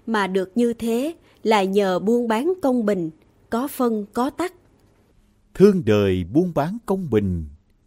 Mà 0.06 0.26
được 0.26 0.52
như 0.54 0.72
thế 0.72 1.14
là 1.42 1.64
nhờ 1.64 1.98
buôn 1.98 2.28
bán 2.28 2.52
công 2.62 2.86
bình, 2.86 3.10
có 3.50 3.68
phân 3.68 4.06
có 4.12 4.30
tắc. 4.30 4.54
Thương 5.54 5.82
đời 5.84 6.24
buôn 6.24 6.52
bán 6.54 6.78
công 6.86 7.10
bình, 7.10 7.44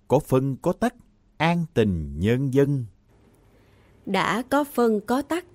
có 0.07 0.19
phân 0.19 0.57
có 0.61 0.73
tắc, 0.73 0.95
an 1.37 1.65
tình 1.73 2.19
nhân 2.19 2.53
dân. 2.53 2.85
Đã 4.05 4.41
có 4.41 4.63
phân 4.63 5.01
có 5.01 5.21
tắc, 5.21 5.45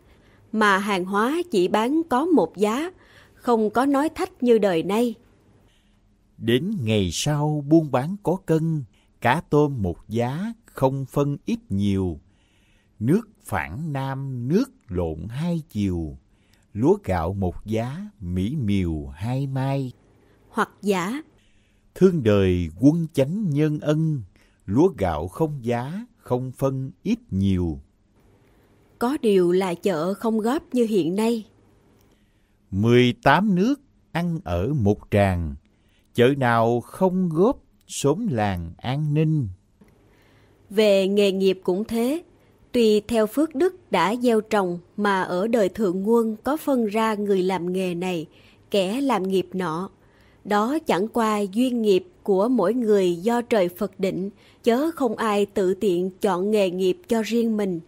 mà 0.53 0.79
hàng 0.79 1.05
hóa 1.05 1.43
chỉ 1.51 1.69
bán 1.69 2.03
có 2.09 2.25
một 2.25 2.57
giá, 2.57 2.91
không 3.35 3.71
có 3.71 3.87
nói 3.87 4.09
thách 4.09 4.43
như 4.43 4.59
đời 4.59 4.83
nay. 4.83 5.15
Đến 6.39 6.73
ngày 6.83 7.11
sau 7.13 7.65
buôn 7.69 7.91
bán 7.91 8.17
có 8.23 8.37
cân, 8.47 8.85
cá 9.21 9.43
tôm 9.51 9.83
một 9.83 10.09
giá, 10.09 10.53
không 10.65 11.05
phân 11.05 11.37
ít 11.45 11.59
nhiều. 11.69 12.21
Nước 12.99 13.29
phản 13.45 13.93
nam, 13.93 14.49
nước 14.49 14.71
lộn 14.89 15.19
hai 15.29 15.63
chiều. 15.69 16.19
Lúa 16.73 16.97
gạo 17.05 17.33
một 17.33 17.67
giá, 17.67 18.11
mỹ 18.21 18.57
miều 18.57 19.07
hai 19.07 19.47
mai. 19.47 19.93
Hoặc 20.49 20.71
giả, 20.83 21.23
Thương 21.95 22.23
đời 22.23 22.69
quân 22.81 23.07
chánh 23.13 23.51
nhân 23.51 23.81
ân, 23.81 24.23
lúa 24.67 24.89
gạo 24.99 25.29
không 25.29 25.65
giá, 25.65 26.07
không 26.17 26.53
phân 26.53 26.91
ít 27.03 27.19
nhiều. 27.31 27.81
có 28.99 29.17
điều 29.23 29.53
là 29.53 29.75
chợ 29.75 30.15
không 30.15 30.39
góp 30.39 30.63
như 30.73 30.87
hiện 30.87 31.17
nay. 31.17 31.47
mười 32.71 33.15
tám 33.23 33.55
nước 33.55 33.81
ăn 34.13 34.41
ở 34.45 34.73
một 34.73 34.99
tràng, 35.11 35.55
chợ 36.15 36.35
nào 36.37 36.81
không 36.81 37.29
góp 37.29 37.63
xóm 37.91 38.27
làng 38.27 38.73
an 38.77 39.15
ninh. 39.15 39.49
Về 40.71 41.09
nghề 41.09 41.33
nghiệp 41.33 41.61
cũng 41.65 41.85
thế, 41.85 42.23
Tuy 42.73 43.01
theo 43.01 43.27
phước 43.27 43.55
đức 43.55 43.91
đã 43.91 44.15
gieo 44.23 44.41
trồng 44.41 44.79
mà 44.97 45.23
ở 45.23 45.47
đời 45.47 45.69
thượng 45.69 46.03
nguồn 46.03 46.37
có 46.37 46.57
phân 46.57 46.87
ra 46.87 47.15
người 47.15 47.43
làm 47.43 47.73
nghề 47.73 47.95
này, 47.95 48.27
kẻ 48.71 49.01
làm 49.01 49.29
nghiệp 49.29 49.47
nọ. 49.53 49.91
Đó 50.45 50.79
chẳng 50.87 51.09
qua 51.09 51.39
duyên 51.39 51.83
nghiệp 51.83 52.05
của 52.23 52.49
mỗi 52.49 52.75
người 52.75 53.17
do 53.17 53.43
trời 53.43 53.69
Phật 53.69 54.01
định, 54.01 54.31
chớ 54.65 54.91
không 54.95 55.17
ai 55.17 55.47
tự 55.47 55.75
tiện 55.75 56.11
chọn 56.21 56.51
nghề 56.51 56.71
nghiệp 56.71 56.97
cho 57.09 57.23
riêng 57.23 57.57
mình. 57.57 57.81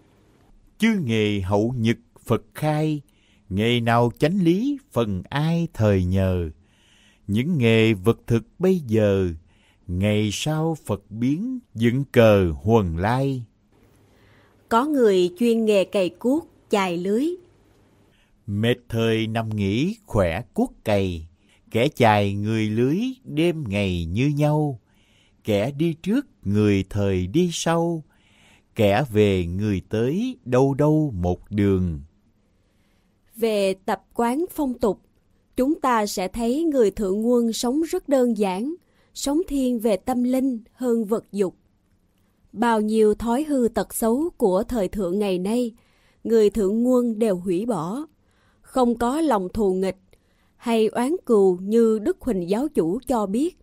Chư 0.78 0.88
nghề 1.04 1.40
hậu 1.40 1.74
nhật 1.78 1.96
Phật 2.24 2.42
khai, 2.54 3.00
nghề 3.48 3.80
nào 3.80 4.12
chánh 4.18 4.38
lý 4.42 4.78
phần 4.92 5.22
ai 5.28 5.68
thời 5.74 6.04
nhờ. 6.04 6.50
Những 7.26 7.58
nghề 7.58 7.94
vật 7.94 8.18
thực 8.26 8.44
bây 8.58 8.78
giờ, 8.86 9.28
ngày 9.86 10.30
sau 10.32 10.76
Phật 10.84 11.10
biến 11.10 11.58
dựng 11.74 12.04
cờ 12.12 12.52
huần 12.62 12.96
lai. 12.96 13.44
Có 14.68 14.86
người 14.86 15.30
chuyên 15.38 15.64
nghề 15.64 15.84
cày 15.84 16.08
cuốc, 16.08 16.48
chài 16.70 16.96
lưới. 16.96 17.26
Mệt 18.46 18.76
thời 18.88 19.26
nằm 19.26 19.48
nghỉ 19.56 19.96
khỏe 20.06 20.42
cuốc 20.54 20.72
cày, 20.84 21.26
kẻ 21.70 21.88
chài 21.88 22.34
người 22.34 22.70
lưới 22.70 22.98
đêm 23.24 23.64
ngày 23.68 24.04
như 24.04 24.32
nhau, 24.36 24.80
kẻ 25.44 25.70
đi 25.70 25.94
trước 26.02 26.26
người 26.42 26.84
thời 26.90 27.26
đi 27.26 27.50
sau, 27.52 28.04
kẻ 28.74 29.04
về 29.12 29.46
người 29.46 29.82
tới 29.88 30.36
đâu 30.44 30.74
đâu 30.74 31.12
một 31.14 31.50
đường. 31.50 32.00
Về 33.36 33.74
tập 33.74 34.04
quán 34.14 34.44
phong 34.50 34.78
tục, 34.78 35.00
chúng 35.56 35.80
ta 35.80 36.06
sẽ 36.06 36.28
thấy 36.28 36.64
người 36.64 36.90
thượng 36.90 37.22
nguồn 37.22 37.52
sống 37.52 37.82
rất 37.82 38.08
đơn 38.08 38.38
giản, 38.38 38.74
sống 39.14 39.40
thiên 39.48 39.80
về 39.80 39.96
tâm 39.96 40.22
linh 40.22 40.60
hơn 40.72 41.04
vật 41.04 41.24
dục. 41.32 41.56
Bao 42.52 42.80
nhiêu 42.80 43.14
thói 43.14 43.44
hư 43.44 43.68
tật 43.74 43.94
xấu 43.94 44.30
của 44.36 44.62
thời 44.62 44.88
thượng 44.88 45.18
ngày 45.18 45.38
nay, 45.38 45.72
người 46.24 46.50
thượng 46.50 46.82
nguồn 46.82 47.18
đều 47.18 47.36
hủy 47.36 47.66
bỏ. 47.66 48.06
Không 48.60 48.98
có 48.98 49.20
lòng 49.20 49.48
thù 49.54 49.74
nghịch 49.74 49.98
hay 50.56 50.86
oán 50.86 51.16
cừu 51.26 51.58
như 51.60 51.98
Đức 51.98 52.20
Huỳnh 52.20 52.48
giáo 52.48 52.68
chủ 52.68 52.98
cho 53.06 53.26
biết. 53.26 53.58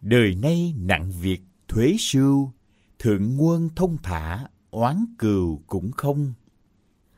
Đời 0.00 0.34
nay 0.42 0.74
nặng 0.78 1.12
việc 1.22 1.40
thuế 1.68 1.94
sưu, 1.98 2.50
thượng 2.98 3.36
nguồn 3.36 3.68
thông 3.76 3.96
thả, 4.02 4.48
oán 4.70 5.04
cừu 5.18 5.60
cũng 5.66 5.92
không. 5.92 6.32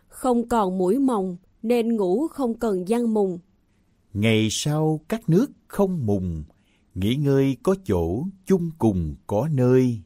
Không 0.09 0.49
còn 0.49 0.79
mũi 0.79 0.99
mồng 0.99 1.37
nên 1.63 1.97
ngủ 1.97 2.29
không 2.29 2.55
cần 2.55 2.89
giăng 2.89 3.15
mùng. 3.15 3.39
Ngày 4.15 4.49
sau 4.51 5.01
các 5.09 5.29
nước 5.29 5.51
không 5.67 6.07
mùng, 6.07 6.45
nghỉ 6.95 7.15
ngơi 7.15 7.57
có 7.63 7.75
chỗ, 7.85 8.25
chung 8.47 8.71
cùng 8.79 9.15
có 9.27 9.49
nơi. 9.53 10.03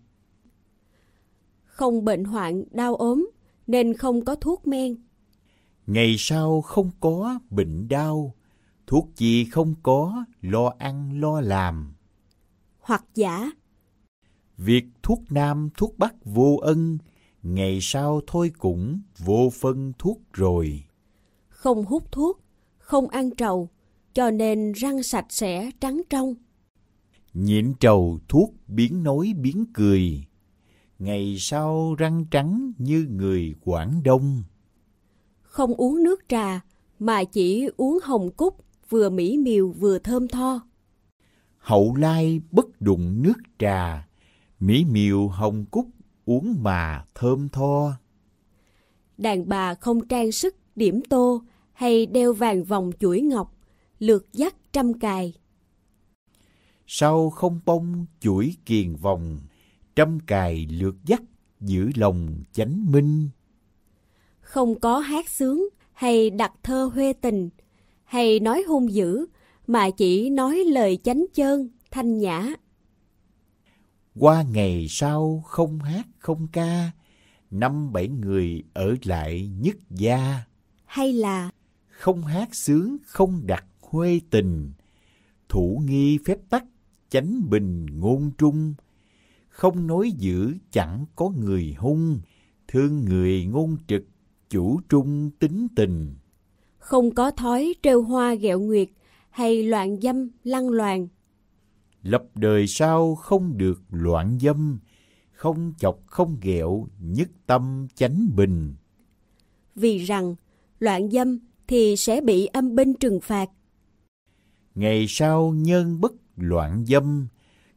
Không 1.65 2.05
bệnh 2.05 2.25
hoạn, 2.25 2.65
đau 2.71 2.95
ốm, 2.95 3.31
nên 3.67 3.95
không 3.95 4.25
có 4.25 4.35
thuốc 4.35 4.67
men. 4.67 4.97
Ngày 5.87 6.17
sau 6.19 6.61
không 6.61 6.91
có 7.01 7.39
bệnh 7.51 7.89
đau, 7.89 8.35
thuốc 8.87 9.09
gì 9.17 9.45
không 9.45 9.75
có, 9.83 10.25
lo 10.41 10.73
ăn 10.79 11.21
lo 11.21 11.41
làm. 11.41 11.95
Hoặc 12.79 13.05
giả 13.15 13.51
Việc 14.57 14.85
thuốc 15.03 15.21
nam 15.31 15.69
thuốc 15.77 15.99
bắc 15.99 16.15
vô 16.25 16.57
ân, 16.63 16.99
ngày 17.43 17.79
sau 17.83 18.21
thôi 18.27 18.53
cũng 18.59 19.01
vô 19.19 19.51
phân 19.61 19.93
thuốc 19.99 20.21
rồi. 20.33 20.85
Không 21.49 21.85
hút 21.85 22.13
thuốc, 22.13 22.41
không 22.79 23.09
ăn 23.09 23.31
trầu, 23.35 23.69
cho 24.19 24.31
nên 24.31 24.73
răng 24.73 25.03
sạch 25.03 25.27
sẽ 25.29 25.71
trắng 25.81 26.03
trong 26.11 26.35
nhịn 27.35 27.75
trầu 27.81 28.19
thuốc 28.29 28.55
biến 28.67 29.03
nói 29.03 29.33
biến 29.41 29.65
cười, 29.75 30.25
ngày 30.99 31.37
sau 31.39 31.95
răng 31.99 32.25
trắng 32.31 32.73
như 32.79 33.07
người 33.11 33.55
Quảng 33.65 34.03
Đông. 34.05 34.43
Không 35.43 35.75
uống 35.75 36.03
nước 36.03 36.21
trà, 36.29 36.61
mà 36.99 37.25
chỉ 37.25 37.69
uống 37.77 37.99
hồng 38.03 38.31
cúc, 38.31 38.65
vừa 38.89 39.11
mỹ 39.11 39.39
miều 39.39 39.69
vừa 39.69 39.99
thơm 39.99 40.29
tho. 40.29 40.61
Hậu 41.59 41.95
lai 41.95 42.41
bất 42.51 42.81
đụng 42.81 43.23
nước 43.23 43.39
trà, 43.59 44.09
mỹ 44.61 44.85
miều 44.91 45.29
hồng 45.29 45.65
cúc 45.71 45.87
uống 46.25 46.57
mà 46.63 47.05
thơm 47.15 47.49
tho. 47.49 47.93
Đàn 49.19 49.49
bà 49.49 49.75
không 49.75 50.09
trang 50.09 50.33
sức 50.33 50.57
điểm 50.77 51.01
tô 51.09 51.43
hay 51.73 52.07
đeo 52.07 52.33
vàng 52.33 52.65
vòng 52.65 52.91
chuỗi 53.01 53.21
ngọc, 53.21 53.55
lượt 53.99 54.33
dắt 54.33 54.57
trăm 54.73 54.99
cài 54.99 55.35
sau 56.91 57.31
không 57.31 57.61
bông 57.65 58.07
chuỗi 58.21 58.57
kiền 58.67 58.97
vòng, 58.97 59.39
trăm 59.97 60.21
cài 60.21 60.67
lượt 60.71 60.97
dắt 61.05 61.23
giữ 61.61 61.91
lòng 61.95 62.43
chánh 62.53 62.93
minh. 62.93 63.29
Không 64.41 64.81
có 64.81 64.99
hát 64.99 65.29
sướng 65.29 65.69
hay 65.93 66.31
đặt 66.31 66.53
thơ 66.63 66.91
huê 66.95 67.13
tình, 67.13 67.51
hay 68.05 68.41
nói 68.41 68.63
hung 68.69 68.93
dữ, 68.93 69.27
mà 69.67 69.91
chỉ 69.91 70.31
nói 70.31 70.65
lời 70.67 70.99
chánh 71.05 71.27
chơn, 71.35 71.69
thanh 71.91 72.19
nhã. 72.19 72.55
Qua 74.19 74.45
ngày 74.53 74.87
sau 74.89 75.43
không 75.47 75.79
hát 75.79 76.07
không 76.19 76.47
ca, 76.53 76.91
năm 77.51 77.93
bảy 77.93 78.09
người 78.09 78.63
ở 78.75 78.95
lại 79.05 79.51
nhất 79.61 79.77
gia. 79.91 80.41
Hay 80.85 81.13
là 81.13 81.51
không 81.87 82.23
hát 82.23 82.55
sướng 82.55 82.97
không 83.07 83.47
đặt 83.47 83.65
huê 83.91 84.21
tình, 84.31 84.73
thủ 85.49 85.83
nghi 85.85 86.19
phép 86.27 86.39
tắc 86.51 86.65
chánh 87.09 87.51
bình 87.51 87.87
ngôn 87.87 88.31
trung, 88.39 88.75
không 89.49 89.87
nói 89.87 90.11
dữ 90.19 90.55
chẳng 90.71 91.05
có 91.17 91.31
người 91.31 91.75
hung, 91.79 92.21
thương 92.69 93.05
người 93.05 93.45
ngôn 93.45 93.77
trực, 93.87 94.05
chủ 94.51 94.81
trung 94.89 95.31
tính 95.39 95.69
tình. 95.77 96.15
Không 96.79 97.15
có 97.15 97.31
thói 97.31 97.75
trêu 97.83 98.03
hoa 98.03 98.35
ghẹo 98.35 98.61
nguyệt 98.61 98.89
hay 99.31 99.63
loạn 99.63 100.01
dâm 100.01 100.31
lăng 100.45 100.69
loàn. 100.69 101.09
Lập 102.03 102.25
đời 102.35 102.67
sau 102.67 103.15
không 103.15 103.59
được 103.59 103.83
loạn 103.91 104.39
dâm, 104.41 104.79
không 105.33 105.73
chọc 105.79 106.07
không 106.07 106.37
ghẹo, 106.43 106.87
nhất 107.01 107.29
tâm 107.47 107.87
chánh 107.95 108.29
bình. 108.37 108.75
Vì 109.75 109.99
rằng 109.99 110.35
loạn 110.79 111.11
dâm 111.11 111.39
thì 111.67 111.97
sẽ 111.97 112.21
bị 112.21 112.47
âm 112.47 112.75
binh 112.75 112.95
trừng 112.95 113.21
phạt. 113.21 113.51
Ngày 114.75 115.07
sau 115.09 115.53
nhân 115.57 116.01
bất 116.01 116.13
loạn 116.37 116.85
dâm, 116.87 117.29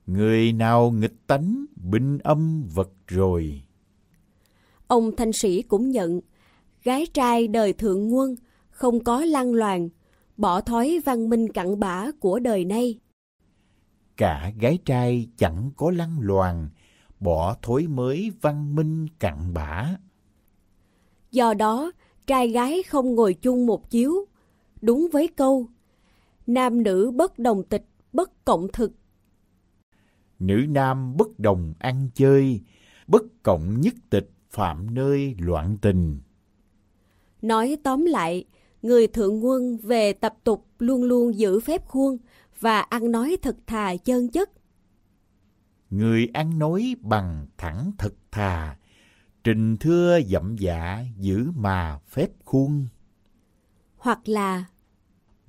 người 0.08 0.54
nào 0.54 0.92
nghịch 0.92 1.28
tánh, 1.28 1.66
binh 1.76 2.18
âm 2.18 2.64
vật 2.74 2.90
rồi. 3.08 3.62
Ông 4.88 5.16
thanh 5.16 5.34
sĩ 5.34 5.62
cũng 5.62 5.92
nhận, 5.92 6.22
gái 6.84 7.06
trai 7.14 7.48
đời 7.48 7.74
thượng 7.74 8.10
nguân, 8.10 8.36
không 8.70 9.04
có 9.04 9.26
lăng 9.26 9.54
loàn, 9.54 9.90
bỏ 10.38 10.62
thói 10.62 11.00
văn 11.06 11.30
minh 11.30 11.52
cặn 11.52 11.80
bã 11.80 12.12
của 12.20 12.40
đời 12.40 12.66
nay. 12.66 13.00
Cả 14.18 14.52
gái 14.60 14.80
trai 14.86 15.28
chẳng 15.38 15.72
có 15.76 15.92
lăng 15.92 16.20
loàn, 16.20 16.70
bỏ 17.20 17.56
thói 17.62 17.88
mới 17.88 18.32
văn 18.42 18.76
minh 18.76 19.08
cặn 19.20 19.54
bã. 19.54 19.96
Do 21.32 21.54
đó, 21.54 21.92
trai 22.28 22.48
gái 22.48 22.84
không 22.84 23.16
ngồi 23.16 23.34
chung 23.34 23.66
một 23.66 23.90
chiếu, 23.90 24.26
đúng 24.82 25.08
với 25.12 25.28
câu 25.28 25.68
nam 26.54 26.84
nữ 26.84 27.12
bất 27.16 27.40
đồng 27.40 27.64
tịch 27.64 27.86
bất 28.14 28.46
cộng 28.46 28.68
thực. 28.74 28.92
Nữ 30.40 30.66
nam 30.70 31.18
bất 31.18 31.40
đồng 31.40 31.74
ăn 31.80 32.10
chơi, 32.16 32.62
bất 33.08 33.44
cộng 33.44 33.82
nhất 33.82 33.94
tịch 34.10 34.32
phạm 34.50 34.94
nơi 34.94 35.36
loạn 35.40 35.78
tình. 35.82 36.20
Nói 37.42 37.78
tóm 37.84 38.06
lại, 38.06 38.46
người 38.82 39.08
thượng 39.08 39.46
quân 39.46 39.78
về 39.78 40.14
tập 40.14 40.36
tục 40.44 40.66
luôn 40.80 41.04
luôn 41.04 41.38
giữ 41.38 41.60
phép 41.60 41.88
khuôn 41.88 42.18
và 42.60 42.82
ăn 42.82 43.12
nói 43.12 43.38
thật 43.42 43.56
thà 43.68 43.96
chân 43.96 44.28
chất. 44.30 44.50
Người 45.90 46.28
ăn 46.34 46.60
nói 46.60 46.96
bằng 47.02 47.48
thẳng 47.58 47.92
thật 47.98 48.14
thà, 48.32 48.78
trình 49.44 49.78
thưa 49.78 50.20
dậm 50.28 50.56
dạ 50.60 51.04
giữ 51.18 51.52
mà 51.56 52.00
phép 52.08 52.30
khuôn. 52.46 52.88
Hoặc 53.98 54.30
là 54.30 54.66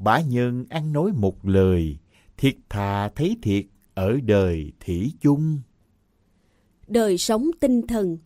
Bá 0.04 0.20
nhân 0.20 0.64
ăn 0.68 0.92
nói 0.92 1.12
một 1.12 1.46
lời, 1.46 1.96
thiệt 2.36 2.54
thà 2.68 3.08
thấy 3.08 3.36
thiệt 3.42 3.64
ở 3.94 4.18
đời 4.24 4.72
thủy 4.86 5.12
chung. 5.20 5.60
Đời 6.86 7.18
sống 7.18 7.50
tinh 7.60 7.86
thần 7.86 8.18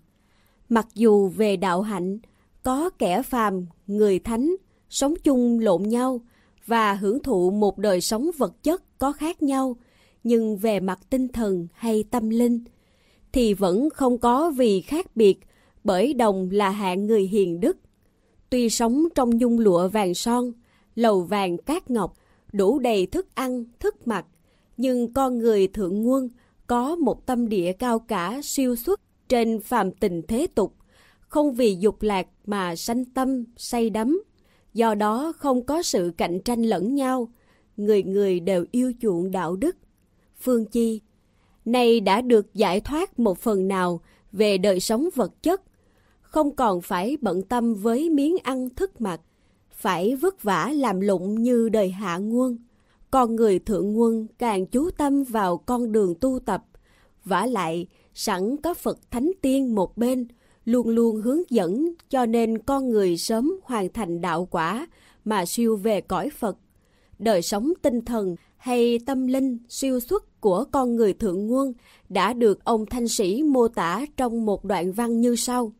Mặc 0.68 0.86
dù 0.94 1.28
về 1.28 1.56
đạo 1.56 1.82
hạnh, 1.82 2.18
có 2.62 2.90
kẻ 2.90 3.22
phàm, 3.22 3.66
người 3.86 4.18
thánh, 4.18 4.56
sống 4.90 5.14
chung 5.24 5.60
lộn 5.60 5.82
nhau 5.82 6.20
và 6.66 6.94
hưởng 6.94 7.22
thụ 7.22 7.50
một 7.50 7.78
đời 7.78 8.00
sống 8.00 8.30
vật 8.38 8.62
chất 8.62 8.98
có 8.98 9.12
khác 9.12 9.42
nhau, 9.42 9.76
nhưng 10.24 10.56
về 10.56 10.80
mặt 10.80 10.98
tinh 11.10 11.28
thần 11.28 11.66
hay 11.74 12.04
tâm 12.10 12.30
linh, 12.30 12.64
thì 13.32 13.54
vẫn 13.54 13.90
không 13.90 14.18
có 14.18 14.50
vì 14.50 14.80
khác 14.80 15.16
biệt 15.16 15.38
bởi 15.84 16.14
đồng 16.14 16.48
là 16.50 16.70
hạng 16.70 17.06
người 17.06 17.22
hiền 17.22 17.60
đức. 17.60 17.76
Tuy 18.50 18.70
sống 18.70 19.04
trong 19.14 19.38
nhung 19.38 19.58
lụa 19.58 19.88
vàng 19.88 20.14
son, 20.14 20.52
lầu 20.96 21.22
vàng 21.22 21.58
cát 21.58 21.90
ngọc, 21.90 22.16
đủ 22.52 22.78
đầy 22.78 23.06
thức 23.06 23.26
ăn, 23.34 23.64
thức 23.80 24.06
mặc, 24.06 24.26
Nhưng 24.76 25.12
con 25.12 25.38
người 25.38 25.68
thượng 25.68 26.02
nguồn 26.02 26.28
có 26.66 26.96
một 26.96 27.26
tâm 27.26 27.48
địa 27.48 27.72
cao 27.72 27.98
cả 27.98 28.40
siêu 28.42 28.76
xuất 28.76 29.00
trên 29.28 29.60
phàm 29.60 29.92
tình 29.92 30.22
thế 30.28 30.46
tục, 30.54 30.74
không 31.28 31.52
vì 31.52 31.76
dục 31.80 32.02
lạc 32.02 32.26
mà 32.46 32.76
sanh 32.76 33.04
tâm, 33.04 33.44
say 33.56 33.90
đắm. 33.90 34.22
Do 34.74 34.94
đó 34.94 35.32
không 35.38 35.64
có 35.64 35.82
sự 35.82 36.12
cạnh 36.16 36.40
tranh 36.40 36.62
lẫn 36.62 36.94
nhau, 36.94 37.28
người 37.76 38.02
người 38.02 38.40
đều 38.40 38.64
yêu 38.70 38.92
chuộng 39.00 39.30
đạo 39.30 39.56
đức. 39.56 39.76
Phương 40.40 40.64
Chi, 40.64 41.00
nay 41.64 42.00
đã 42.00 42.20
được 42.20 42.54
giải 42.54 42.80
thoát 42.80 43.18
một 43.18 43.38
phần 43.38 43.68
nào 43.68 44.00
về 44.32 44.58
đời 44.58 44.80
sống 44.80 45.08
vật 45.14 45.42
chất, 45.42 45.62
không 46.20 46.56
còn 46.56 46.80
phải 46.80 47.16
bận 47.20 47.42
tâm 47.42 47.74
với 47.74 48.10
miếng 48.10 48.36
ăn 48.42 48.70
thức 48.70 49.00
mặc, 49.00 49.20
phải 49.86 50.16
vất 50.16 50.42
vả 50.42 50.72
làm 50.74 51.00
lụng 51.00 51.42
như 51.42 51.68
đời 51.68 51.90
hạ 51.90 52.18
nguồn. 52.18 52.56
Con 53.10 53.36
người 53.36 53.58
thượng 53.58 53.98
quân 53.98 54.26
càng 54.38 54.66
chú 54.66 54.90
tâm 54.90 55.24
vào 55.24 55.56
con 55.56 55.92
đường 55.92 56.14
tu 56.20 56.38
tập, 56.38 56.64
vả 57.24 57.46
lại 57.46 57.86
sẵn 58.14 58.56
có 58.56 58.74
Phật 58.74 58.98
Thánh 59.10 59.30
Tiên 59.42 59.74
một 59.74 59.96
bên, 59.96 60.28
luôn 60.64 60.88
luôn 60.88 61.20
hướng 61.20 61.50
dẫn 61.50 61.92
cho 62.10 62.26
nên 62.26 62.58
con 62.58 62.88
người 62.88 63.16
sớm 63.16 63.52
hoàn 63.62 63.92
thành 63.92 64.20
đạo 64.20 64.48
quả 64.50 64.86
mà 65.24 65.46
siêu 65.46 65.76
về 65.76 66.00
cõi 66.00 66.30
Phật. 66.30 66.56
Đời 67.18 67.42
sống 67.42 67.72
tinh 67.82 68.04
thần 68.04 68.36
hay 68.56 68.98
tâm 69.06 69.26
linh 69.26 69.58
siêu 69.68 70.00
xuất 70.00 70.40
của 70.40 70.64
con 70.72 70.96
người 70.96 71.12
thượng 71.12 71.46
nguồn 71.46 71.72
đã 72.08 72.32
được 72.32 72.64
ông 72.64 72.86
Thanh 72.86 73.08
Sĩ 73.08 73.42
mô 73.42 73.68
tả 73.68 74.06
trong 74.16 74.46
một 74.46 74.64
đoạn 74.64 74.92
văn 74.92 75.20
như 75.20 75.36
sau. 75.36 75.72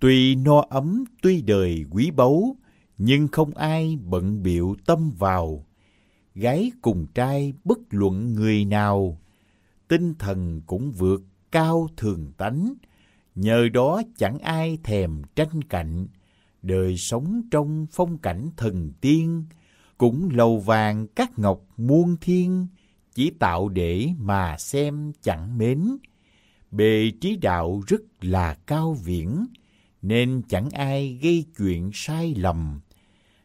Tuy 0.00 0.34
no 0.34 0.64
ấm, 0.70 1.04
tuy 1.22 1.42
đời 1.42 1.84
quý 1.90 2.10
báu, 2.16 2.56
nhưng 2.98 3.28
không 3.28 3.54
ai 3.54 3.96
bận 3.96 4.42
biệu 4.42 4.76
tâm 4.86 5.10
vào. 5.18 5.66
Gái 6.34 6.72
cùng 6.82 7.06
trai 7.14 7.52
bất 7.64 7.78
luận 7.90 8.34
người 8.34 8.64
nào, 8.64 9.20
tinh 9.88 10.14
thần 10.14 10.60
cũng 10.66 10.92
vượt 10.92 11.22
cao 11.52 11.88
thường 11.96 12.32
tánh, 12.36 12.74
nhờ 13.34 13.68
đó 13.68 14.02
chẳng 14.16 14.38
ai 14.38 14.78
thèm 14.84 15.22
tranh 15.36 15.62
cạnh, 15.62 16.06
đời 16.62 16.96
sống 16.96 17.42
trong 17.50 17.86
phong 17.92 18.18
cảnh 18.18 18.50
thần 18.56 18.92
tiên, 19.00 19.44
cũng 19.98 20.28
lầu 20.32 20.58
vàng 20.58 21.06
các 21.06 21.38
ngọc 21.38 21.60
muôn 21.76 22.16
thiên, 22.20 22.66
chỉ 23.14 23.30
tạo 23.30 23.68
để 23.68 24.08
mà 24.18 24.58
xem 24.58 25.12
chẳng 25.22 25.58
mến. 25.58 25.96
Bề 26.70 27.10
trí 27.20 27.36
đạo 27.36 27.82
rất 27.86 28.00
là 28.20 28.54
cao 28.54 28.92
viễn, 28.92 29.46
nên 30.02 30.42
chẳng 30.48 30.70
ai 30.70 31.18
gây 31.22 31.44
chuyện 31.56 31.90
sai 31.94 32.34
lầm. 32.36 32.80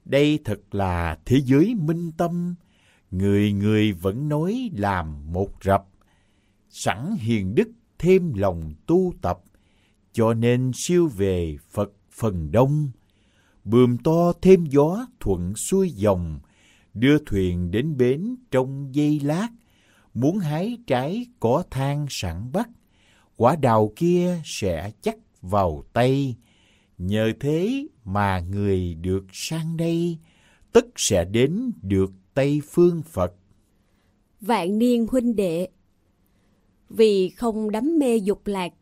Đây 0.09 0.39
thật 0.45 0.75
là 0.75 1.19
thế 1.25 1.41
giới 1.45 1.75
minh 1.75 2.11
tâm, 2.17 2.55
người 3.11 3.51
người 3.51 3.91
vẫn 3.91 4.29
nói 4.29 4.69
làm 4.73 5.33
một 5.33 5.49
rập. 5.63 5.85
Sẵn 6.69 7.15
hiền 7.19 7.55
đức 7.55 7.69
thêm 7.99 8.33
lòng 8.33 8.73
tu 8.87 9.13
tập, 9.21 9.39
cho 10.13 10.33
nên 10.33 10.71
siêu 10.75 11.07
về 11.07 11.57
Phật 11.71 11.91
phần 12.11 12.51
đông. 12.51 12.91
Bườm 13.63 13.97
to 13.97 14.33
thêm 14.41 14.65
gió 14.65 15.07
thuận 15.19 15.55
xuôi 15.55 15.91
dòng, 15.91 16.39
đưa 16.93 17.17
thuyền 17.25 17.71
đến 17.71 17.97
bến 17.97 18.35
trong 18.51 18.95
giây 18.95 19.19
lát. 19.19 19.47
Muốn 20.13 20.39
hái 20.39 20.77
trái 20.87 21.25
có 21.39 21.63
than 21.71 22.05
sẵn 22.09 22.51
bắt, 22.51 22.69
quả 23.37 23.55
đào 23.55 23.93
kia 23.95 24.41
sẽ 24.45 24.91
chắc 25.01 25.15
vào 25.41 25.83
tay. 25.93 26.35
Nhờ 26.99 27.31
thế 27.39 27.87
mà 28.05 28.39
người 28.39 28.95
được 29.01 29.25
sang 29.31 29.77
đây, 29.77 30.17
tất 30.71 30.85
sẽ 30.95 31.25
đến 31.25 31.71
được 31.81 32.11
Tây 32.33 32.61
Phương 32.69 33.01
Phật. 33.01 33.33
Vạn 34.41 34.79
niên 34.79 35.07
huynh 35.11 35.35
đệ 35.35 35.67
Vì 36.89 37.29
không 37.29 37.71
đắm 37.71 37.99
mê 37.99 38.17
dục 38.17 38.47
lạc, 38.47 38.73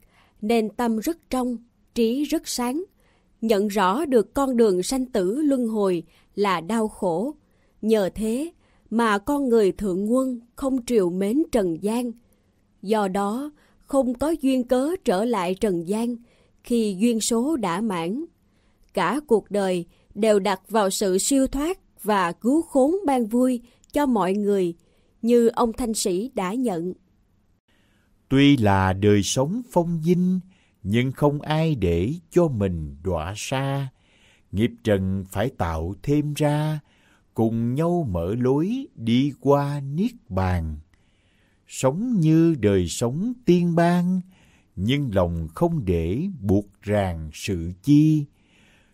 nên 0.41 0.69
tâm 0.69 0.99
rất 0.99 1.17
trong, 1.30 1.58
trí 1.93 2.23
rất 2.23 2.47
sáng. 2.47 2.84
Nhận 3.41 3.67
rõ 3.67 4.06
được 4.06 4.34
con 4.34 4.58
đường 4.58 4.84
sanh 4.84 5.06
tử 5.06 5.41
luân 5.41 5.67
hồi 5.67 6.03
là 6.36 6.62
đau 6.62 6.88
khổ. 6.88 7.36
Nhờ 7.82 8.10
thế 8.15 8.51
mà 8.89 9.17
con 9.17 9.49
người 9.49 9.71
thượng 9.71 10.12
quân 10.12 10.39
không 10.56 10.86
triều 10.86 11.10
mến 11.10 11.43
trần 11.51 11.84
gian. 11.84 12.12
Do 12.82 13.08
đó, 13.08 13.51
không 13.77 14.13
có 14.13 14.36
duyên 14.41 14.63
cớ 14.63 14.89
trở 15.06 15.25
lại 15.25 15.56
trần 15.56 15.88
gian 15.88 16.15
khi 16.67 16.95
duyên 16.99 17.19
số 17.19 17.58
đã 17.58 17.82
mãn. 17.82 18.25
Cả 18.93 19.19
cuộc 19.27 19.51
đời 19.51 19.86
đều 20.15 20.39
đặt 20.39 20.69
vào 20.69 20.89
sự 20.89 21.17
siêu 21.17 21.47
thoát 21.47 21.80
và 22.03 22.32
cứu 22.32 22.62
khốn 22.62 22.95
ban 23.06 23.25
vui 23.25 23.62
cho 23.91 24.06
mọi 24.06 24.34
người 24.34 24.73
như 25.21 25.47
ông 25.47 25.73
thanh 25.73 25.93
sĩ 25.93 26.32
đã 26.36 26.53
nhận. 26.53 26.93
Tuy 28.30 28.58
là 28.58 28.93
đời 28.93 29.23
sống 29.23 29.62
phong 29.71 30.01
dinh, 30.03 30.39
nhưng 30.84 31.12
không 31.12 31.41
ai 31.41 31.75
để 31.75 32.13
cho 32.32 32.47
mình 32.47 32.95
đọa 33.03 33.34
xa. 33.38 33.89
Nghiệp 34.51 34.71
trần 34.84 35.25
phải 35.30 35.49
tạo 35.49 35.93
thêm 36.03 36.34
ra, 36.34 36.80
cùng 37.34 37.75
nhau 37.75 38.08
mở 38.10 38.36
lối 38.36 38.88
đi 38.95 39.32
qua 39.39 39.80
niết 39.80 40.12
bàn. 40.30 40.75
Sống 41.67 42.19
như 42.19 42.56
đời 42.60 42.88
sống 42.88 43.34
tiên 43.45 43.75
ban, 43.75 44.21
nhưng 44.78 45.16
lòng 45.16 45.48
không 45.56 45.86
để 45.86 46.28
buộc 46.42 46.66
ràng 46.82 47.30
sự 47.34 47.72
chi. 47.84 48.26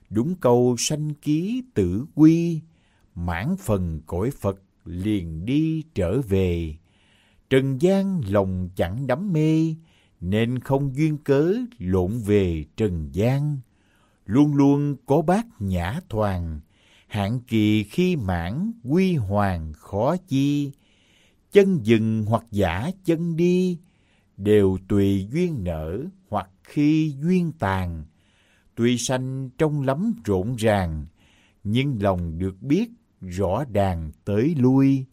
Đúng 0.10 0.36
câu 0.36 0.76
sanh 0.78 1.14
ký 1.14 1.64
tử 1.74 2.06
quy, 2.16 2.62
mãn 3.16 3.56
phần 3.60 4.02
cõi 4.06 4.32
Phật 4.32 4.62
liền 4.86 5.46
đi 5.46 5.84
trở 5.96 6.22
về. 6.22 6.76
Trần 7.50 7.82
gian 7.82 8.22
lòng 8.30 8.70
chẳng 8.76 9.08
đắm 9.08 9.34
mê, 9.34 9.76
nên 10.22 10.60
không 10.60 10.96
duyên 10.96 11.18
cớ 11.18 11.54
lộn 11.78 12.12
về 12.26 12.66
trần 12.78 13.10
gian. 13.14 13.58
Luôn 14.26 14.56
luôn 14.56 14.96
có 15.06 15.22
bác 15.22 15.46
nhã 15.60 16.00
thoàng, 16.10 16.60
hạn 17.08 17.40
kỳ 17.48 17.84
khi 17.84 18.16
mãn 18.16 18.72
quy 18.84 19.16
hoàng 19.16 19.74
khó 19.74 20.16
chi. 20.28 20.72
Chân 21.52 21.80
dừng 21.84 22.26
hoặc 22.28 22.44
giả 22.52 22.92
chân 23.06 23.36
đi, 23.36 23.78
đều 24.38 24.78
tùy 24.88 25.28
duyên 25.32 25.64
nở 25.64 26.04
hoặc 26.30 26.50
khi 26.64 27.14
duyên 27.22 27.52
tàn. 27.60 28.04
Tuy 28.76 28.98
sanh 28.98 29.50
trong 29.58 29.82
lắm 29.82 30.14
rộn 30.26 30.56
ràng, 30.56 31.06
nhưng 31.64 31.98
lòng 32.02 32.38
được 32.38 32.62
biết 32.62 32.90
rõ 33.22 33.64
đàn 33.66 34.12
tới 34.26 34.56
lui. 34.58 35.06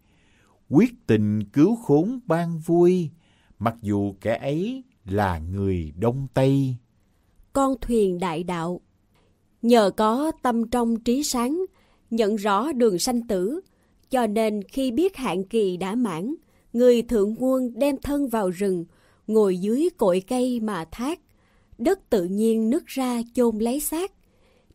Quyết 0.69 1.07
tình 1.07 1.45
cứu 1.45 1.77
khốn 1.77 2.21
ban 2.27 2.59
vui, 2.59 3.11
mặc 3.59 3.77
dù 3.83 4.15
kẻ 4.21 4.39
ấy 4.39 4.85
là 5.05 5.39
người 5.39 5.93
Đông 5.97 6.27
Tây. 6.35 6.77
Con 7.53 7.75
thuyền 7.81 8.19
đại 8.19 8.45
đạo 8.45 8.81
Nhờ 9.63 9.91
có 9.97 10.33
tâm 10.43 10.69
trong 10.71 11.01
trí 11.01 11.23
sáng, 11.23 11.65
nhận 12.11 12.37
rõ 12.37 12.73
đường 12.73 12.99
sanh 12.99 13.27
tử, 13.27 13.61
cho 14.11 14.27
nên 14.27 14.63
khi 14.63 14.91
biết 14.91 15.17
hạn 15.17 15.45
kỳ 15.45 15.77
đã 15.77 15.95
mãn, 15.95 16.35
người 16.73 17.03
thượng 17.03 17.35
quân 17.39 17.73
đem 17.75 17.97
thân 18.03 18.29
vào 18.29 18.51
rừng, 18.51 18.85
ngồi 19.33 19.59
dưới 19.59 19.88
cội 19.99 20.23
cây 20.29 20.61
mà 20.61 20.85
thác. 20.90 21.21
Đất 21.79 22.11
tự 22.11 22.25
nhiên 22.25 22.71
nứt 22.71 22.87
ra 22.87 23.23
chôn 23.35 23.59
lấy 23.59 23.81
xác. 23.81 24.12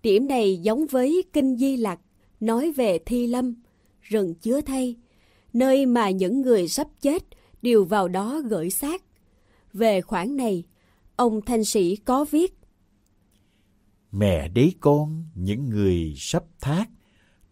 Điểm 0.04 0.28
này 0.28 0.58
giống 0.58 0.86
với 0.88 1.24
Kinh 1.34 1.58
Di 1.58 1.78
Lặc, 1.78 2.00
nói 2.39 2.72
về 2.72 3.00
thi 3.06 3.28
lâm, 3.28 3.56
rừng 4.02 4.34
chứa 4.36 4.62
thay, 4.62 4.96
nơi 5.54 5.86
mà 5.86 6.10
những 6.10 6.41
người 6.41 6.68
sắp 6.68 6.88
chết 7.02 7.24
đều 7.62 7.86
vào 7.86 8.08
đó 8.08 8.41
gửi 8.50 8.70
xác. 8.70 9.02
Về 9.74 10.02
khoản 10.02 10.38
này, 10.38 10.63
ông 11.15 11.41
thanh 11.46 11.63
sĩ 11.63 11.96
có 11.96 12.26
viết 12.32 12.54
Mẹ 14.12 14.48
đấy 14.48 14.74
con, 14.80 15.26
những 15.36 15.70
người 15.70 16.13
sắp 16.18 16.44
thác, 16.62 16.86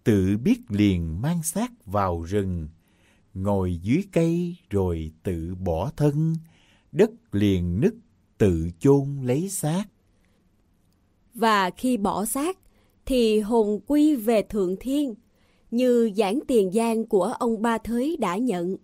tự 0.03 0.37
biết 0.37 0.59
liền 0.69 1.21
mang 1.21 1.43
xác 1.43 1.85
vào 1.85 2.21
rừng, 2.21 2.69
ngồi 3.33 3.75
dưới 3.75 4.03
cây 4.11 4.55
rồi 4.69 5.11
tự 5.23 5.55
bỏ 5.55 5.91
thân, 5.97 6.35
đất 6.93 7.11
liền 7.31 7.81
nứt 7.81 7.93
tự 8.37 8.69
chôn 8.79 9.17
lấy 9.23 9.49
xác. 9.49 9.83
Và 11.33 11.69
khi 11.69 11.97
bỏ 11.97 12.25
xác, 12.25 12.57
thì 13.05 13.39
hồn 13.39 13.79
quy 13.87 14.15
về 14.15 14.41
thượng 14.41 14.75
thiên, 14.79 15.15
như 15.71 16.11
giảng 16.15 16.39
tiền 16.47 16.73
gian 16.73 17.05
của 17.05 17.23
ông 17.23 17.61
Ba 17.61 17.77
Thới 17.77 18.17
đã 18.19 18.37
nhận. 18.37 18.75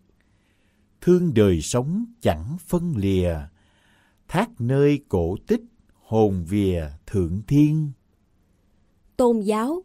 Thương 1.01 1.33
đời 1.33 1.61
sống 1.61 2.05
chẳng 2.21 2.57
phân 2.67 2.93
lìa, 2.97 3.35
thác 4.27 4.61
nơi 4.61 4.99
cổ 5.09 5.35
tích 5.47 5.61
hồn 6.03 6.45
vìa 6.49 6.83
thượng 7.07 7.41
thiên. 7.47 7.91
Tôn 9.17 9.39
giáo 9.39 9.83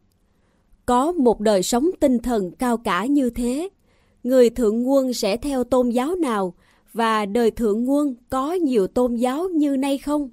Có 0.87 1.13
một 1.13 1.41
đời 1.41 1.63
sống 1.63 1.91
tinh 2.01 2.19
thần 2.19 2.51
cao 2.59 2.77
cả 2.77 3.07
như 3.07 3.31
thế, 3.31 3.69
người 4.23 4.51
thượng 4.51 4.89
quân 4.89 5.13
sẽ 5.13 5.37
theo 5.37 5.65
tôn 5.65 5.91
giáo 5.91 6.15
nào 6.17 6.55
và 6.95 7.27
đời 7.27 7.51
thượng 7.51 7.91
quân 7.91 8.15
có 8.31 8.53
nhiều 8.53 8.87
tôn 8.87 9.15
giáo 9.15 9.49
như 9.49 9.77
nay 9.77 9.99
không? 9.99 10.31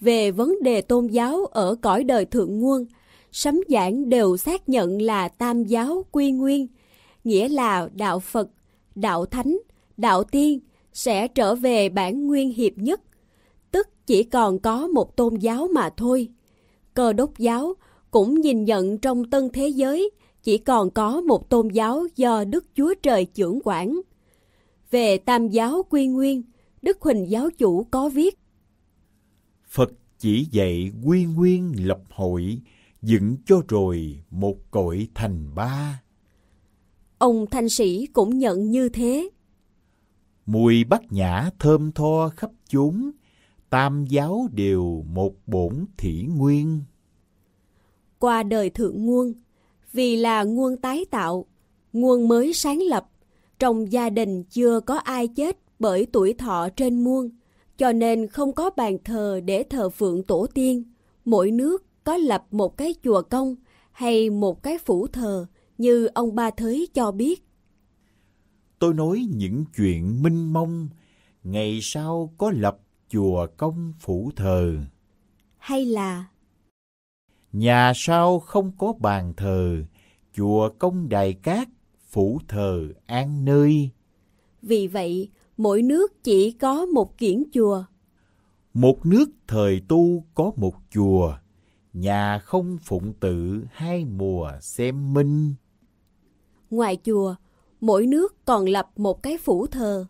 Về 0.00 0.30
vấn 0.30 0.62
đề 0.62 0.80
tôn 0.80 1.06
giáo 1.06 1.46
ở 1.46 1.74
cõi 1.82 2.04
đời 2.04 2.24
thượng 2.24 2.64
quân, 2.66 2.86
sấm 3.32 3.60
giảng 3.68 4.08
đều 4.08 4.36
xác 4.36 4.68
nhận 4.68 5.02
là 5.02 5.28
tam 5.28 5.64
giáo 5.64 6.04
quy 6.12 6.32
nguyên, 6.32 6.66
nghĩa 7.24 7.48
là 7.48 7.88
đạo 7.94 8.20
Phật, 8.20 8.48
đạo 8.94 9.26
Thánh, 9.26 9.58
đạo 9.96 10.24
tiên 10.24 10.60
sẽ 10.92 11.28
trở 11.28 11.54
về 11.54 11.88
bản 11.88 12.26
nguyên 12.26 12.52
hiệp 12.52 12.72
nhất, 12.76 13.00
tức 13.70 13.88
chỉ 14.06 14.22
còn 14.22 14.58
có 14.58 14.86
một 14.86 15.16
tôn 15.16 15.34
giáo 15.34 15.68
mà 15.74 15.90
thôi. 15.96 16.28
Cơ 16.94 17.12
đốc 17.12 17.38
giáo 17.38 17.74
cũng 18.10 18.40
nhìn 18.40 18.64
nhận 18.64 18.98
trong 18.98 19.30
tân 19.30 19.48
thế 19.52 19.68
giới 19.68 20.10
chỉ 20.42 20.58
còn 20.58 20.90
có 20.90 21.20
một 21.20 21.50
tôn 21.50 21.68
giáo 21.68 22.06
do 22.16 22.44
Đức 22.44 22.64
Chúa 22.74 22.94
Trời 23.02 23.24
trưởng 23.24 23.60
quản. 23.64 24.00
Về 24.90 25.18
tam 25.18 25.48
giáo 25.48 25.82
quy 25.90 26.06
nguyên, 26.06 26.42
Đức 26.82 27.00
Huỳnh 27.00 27.30
giáo 27.30 27.50
chủ 27.50 27.84
có 27.90 28.08
viết 28.08 28.38
Phật 29.68 29.92
chỉ 30.18 30.46
dạy 30.50 30.92
quy 31.04 31.24
nguyên 31.24 31.86
lập 31.86 32.00
hội, 32.10 32.60
dựng 33.02 33.36
cho 33.46 33.62
rồi 33.68 34.20
một 34.30 34.70
cội 34.70 35.08
thành 35.14 35.54
ba. 35.54 36.02
Ông 37.18 37.46
thanh 37.50 37.68
sĩ 37.68 38.06
cũng 38.06 38.38
nhận 38.38 38.70
như 38.70 38.88
thế. 38.88 39.30
Mùi 40.46 40.84
bát 40.84 41.12
nhã 41.12 41.50
thơm 41.58 41.92
tho 41.92 42.28
khắp 42.36 42.50
chốn, 42.68 43.10
tam 43.70 44.04
giáo 44.08 44.48
đều 44.52 45.04
một 45.08 45.34
bổn 45.46 45.84
thủy 45.98 46.26
nguyên. 46.36 46.82
Qua 48.18 48.42
đời 48.42 48.70
thượng 48.70 49.06
nguồn, 49.06 49.32
vì 49.92 50.16
là 50.16 50.44
nguồn 50.44 50.76
tái 50.76 51.04
tạo, 51.10 51.46
nguồn 51.92 52.28
mới 52.28 52.52
sáng 52.52 52.82
lập, 52.82 53.08
trong 53.58 53.92
gia 53.92 54.10
đình 54.10 54.44
chưa 54.44 54.80
có 54.80 54.94
ai 54.96 55.28
chết 55.28 55.58
bởi 55.78 56.06
tuổi 56.12 56.34
thọ 56.34 56.68
trên 56.76 57.04
muôn, 57.04 57.30
cho 57.78 57.92
nên 57.92 58.26
không 58.26 58.52
có 58.52 58.70
bàn 58.76 58.98
thờ 59.04 59.40
để 59.44 59.62
thờ 59.62 59.90
phượng 59.90 60.22
tổ 60.22 60.46
tiên. 60.54 60.84
Mỗi 61.24 61.50
nước 61.50 61.84
có 62.04 62.16
lập 62.16 62.44
một 62.50 62.76
cái 62.76 62.94
chùa 63.04 63.22
công 63.22 63.54
hay 63.92 64.30
một 64.30 64.62
cái 64.62 64.78
phủ 64.78 65.06
thờ 65.06 65.46
như 65.78 66.06
ông 66.06 66.34
Ba 66.34 66.50
Thới 66.50 66.88
cho 66.94 67.12
biết. 67.12 67.42
Tôi 68.78 68.94
nói 68.94 69.26
những 69.34 69.64
chuyện 69.76 70.22
minh 70.22 70.52
mông, 70.52 70.88
ngày 71.44 71.78
sau 71.82 72.34
có 72.38 72.50
lập 72.50 72.78
chùa 73.08 73.46
công 73.56 73.92
phủ 74.00 74.30
thờ. 74.36 74.76
Hay 75.58 75.84
là 75.84 76.24
Nhà 77.52 77.92
sau 77.94 78.40
không 78.40 78.72
có 78.78 78.92
bàn 79.00 79.32
thờ, 79.36 79.76
chùa 80.32 80.68
công 80.78 81.08
đài 81.08 81.32
cát, 81.32 81.68
phủ 82.16 82.38
thờ 82.48 82.88
an 83.06 83.44
nơi. 83.44 83.90
Vì 84.62 84.86
vậy, 84.86 85.28
mỗi 85.56 85.82
nước 85.82 86.24
chỉ 86.24 86.50
có 86.50 86.86
một 86.86 87.18
kiển 87.18 87.42
chùa. 87.52 87.84
Một 88.74 89.06
nước 89.06 89.30
thời 89.48 89.82
tu 89.88 90.24
có 90.34 90.52
một 90.56 90.74
chùa, 90.90 91.34
nhà 91.92 92.38
không 92.38 92.78
phụng 92.82 93.12
tự 93.20 93.64
hai 93.72 94.04
mùa 94.04 94.50
xem 94.60 95.14
minh. 95.14 95.54
Ngoài 96.70 96.98
chùa, 97.04 97.34
mỗi 97.80 98.06
nước 98.06 98.44
còn 98.44 98.68
lập 98.68 98.90
một 98.96 99.22
cái 99.22 99.38
phủ 99.38 99.66
thờ. 99.66 100.06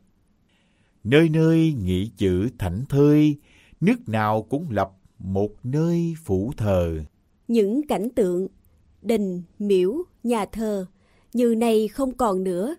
Nơi 1.05 1.29
nơi 1.29 1.75
nghĩ 1.83 2.11
chữ 2.17 2.49
thảnh 2.59 2.85
thơi, 2.89 3.37
nước 3.81 4.09
nào 4.09 4.43
cũng 4.43 4.71
lập 4.71 4.93
một 5.19 5.51
nơi 5.63 6.15
phủ 6.25 6.53
thờ. 6.57 7.01
Những 7.49 7.87
cảnh 7.87 8.09
tượng, 8.17 8.49
đình, 9.03 9.43
miễu, 9.59 9.95
nhà 10.23 10.47
thờ, 10.47 10.87
như 11.37 11.55
này 11.55 11.89
không 11.89 12.13
còn 12.13 12.45
nữa. 12.45 12.77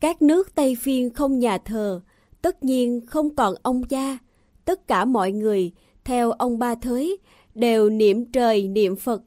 Các 0.00 0.22
nước 0.22 0.54
Tây 0.54 0.76
Phiên 0.80 1.10
không 1.10 1.38
nhà 1.38 1.58
thờ, 1.58 2.00
tất 2.42 2.64
nhiên 2.64 3.06
không 3.06 3.34
còn 3.34 3.54
ông 3.62 3.84
cha. 3.84 4.18
Tất 4.64 4.88
cả 4.88 5.04
mọi 5.04 5.32
người, 5.32 5.72
theo 6.04 6.30
ông 6.30 6.58
Ba 6.58 6.74
Thới, 6.74 7.18
đều 7.54 7.90
niệm 7.90 8.32
trời 8.32 8.68
niệm 8.68 8.96
Phật, 8.96 9.22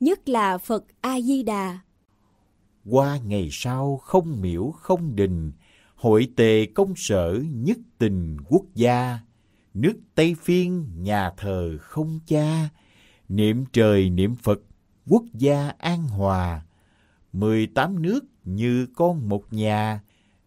nhất 0.00 0.28
là 0.28 0.58
Phật 0.58 0.84
A-di-đà. 1.00 1.78
Qua 2.90 3.18
ngày 3.26 3.48
sau 3.52 3.96
không 3.96 4.40
miễu 4.40 4.70
không 4.70 5.16
đình, 5.16 5.52
hội 5.94 6.28
tề 6.36 6.66
công 6.66 6.94
sở 6.96 7.40
nhất 7.54 7.78
tình 7.98 8.36
quốc 8.48 8.64
gia. 8.74 9.18
Nước 9.74 9.94
Tây 10.14 10.36
Phiên 10.42 10.86
nhà 10.96 11.30
thờ 11.36 11.76
không 11.80 12.20
cha, 12.26 12.68
niệm 13.28 13.64
trời 13.72 14.10
niệm 14.10 14.34
Phật, 14.34 14.60
quốc 15.06 15.24
gia 15.34 15.72
an 15.78 16.08
hòa 16.08 16.62
mười 17.32 17.66
tám 17.66 18.02
nước 18.02 18.20
như 18.44 18.86
con 18.94 19.28
một 19.28 19.52
nhà, 19.52 20.00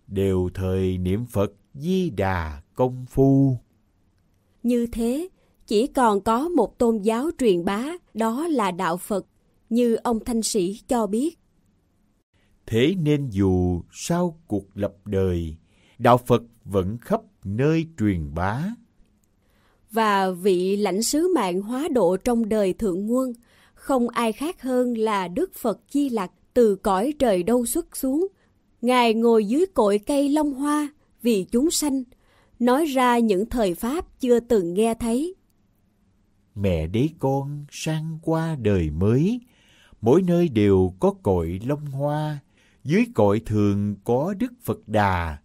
đều 0.08 0.50
thời 0.54 0.98
niệm 0.98 1.26
Phật 1.26 1.52
di 1.74 2.10
đà 2.10 2.62
công 2.74 3.06
phu. 3.10 3.58
Như 4.64 4.88
thế, 4.92 5.30
chỉ 5.68 5.88
còn 5.88 6.22
có 6.22 6.50
một 6.50 6.80
tôn 6.80 6.98
giáo 6.98 7.30
truyền 7.38 7.66
bá, 7.66 7.86
đó 8.14 8.48
là 8.48 8.72
đạo 8.72 8.98
Phật, 8.98 9.26
như 9.70 9.96
ông 9.96 10.20
Thanh 10.26 10.42
Sĩ 10.42 10.80
cho 10.88 11.08
biết. 11.08 11.40
Thế 12.66 12.96
nên 12.96 13.30
dù 13.30 13.82
sau 13.92 14.40
cuộc 14.48 14.78
lập 14.78 14.94
đời, 15.06 15.56
đạo 15.98 16.18
Phật 16.18 16.44
vẫn 16.66 16.98
khắp 17.02 17.22
nơi 17.44 17.86
truyền 18.00 18.34
bá. 18.34 18.64
Và 19.92 20.32
vị 20.32 20.78
lãnh 20.78 21.04
sứ 21.04 21.34
mạng 21.36 21.62
hóa 21.62 21.88
độ 21.94 22.18
trong 22.18 22.50
đời 22.50 22.74
thượng 22.74 23.06
nguồn, 23.06 23.34
không 23.74 24.10
ai 24.10 24.32
khác 24.32 24.62
hơn 24.62 24.98
là 24.98 25.28
Đức 25.28 25.54
Phật 25.56 25.80
Di 25.90 26.10
Lặc 26.10 26.32
từ 26.54 26.76
cõi 26.76 27.14
trời 27.20 27.44
đâu 27.44 27.66
xuất 27.66 27.98
xuống. 27.98 28.28
Ngài 28.82 29.14
ngồi 29.14 29.46
dưới 29.46 29.66
cội 29.74 30.00
cây 30.00 30.30
long 30.30 30.54
hoa 30.54 30.94
vì 31.22 31.46
chúng 31.52 31.72
sanh, 31.72 32.04
nói 32.60 32.86
ra 32.86 33.20
những 33.20 33.50
thời 33.50 33.74
pháp 33.74 34.20
chưa 34.20 34.40
từng 34.40 34.74
nghe 34.74 34.94
thấy. 34.94 35.36
Mẹ 36.56 36.88
đế 36.88 37.10
con 37.20 37.66
sang 37.72 38.20
qua 38.24 38.56
đời 38.62 38.90
mới, 38.90 39.40
mỗi 40.02 40.22
nơi 40.22 40.50
đều 40.50 40.94
có 41.00 41.12
cội 41.24 41.62
long 41.66 41.86
hoa, 41.86 42.40
dưới 42.84 43.06
cội 43.16 43.42
thường 43.46 43.96
có 44.04 44.34
Đức 44.40 44.54
Phật 44.64 44.88
Đà, 44.88 45.38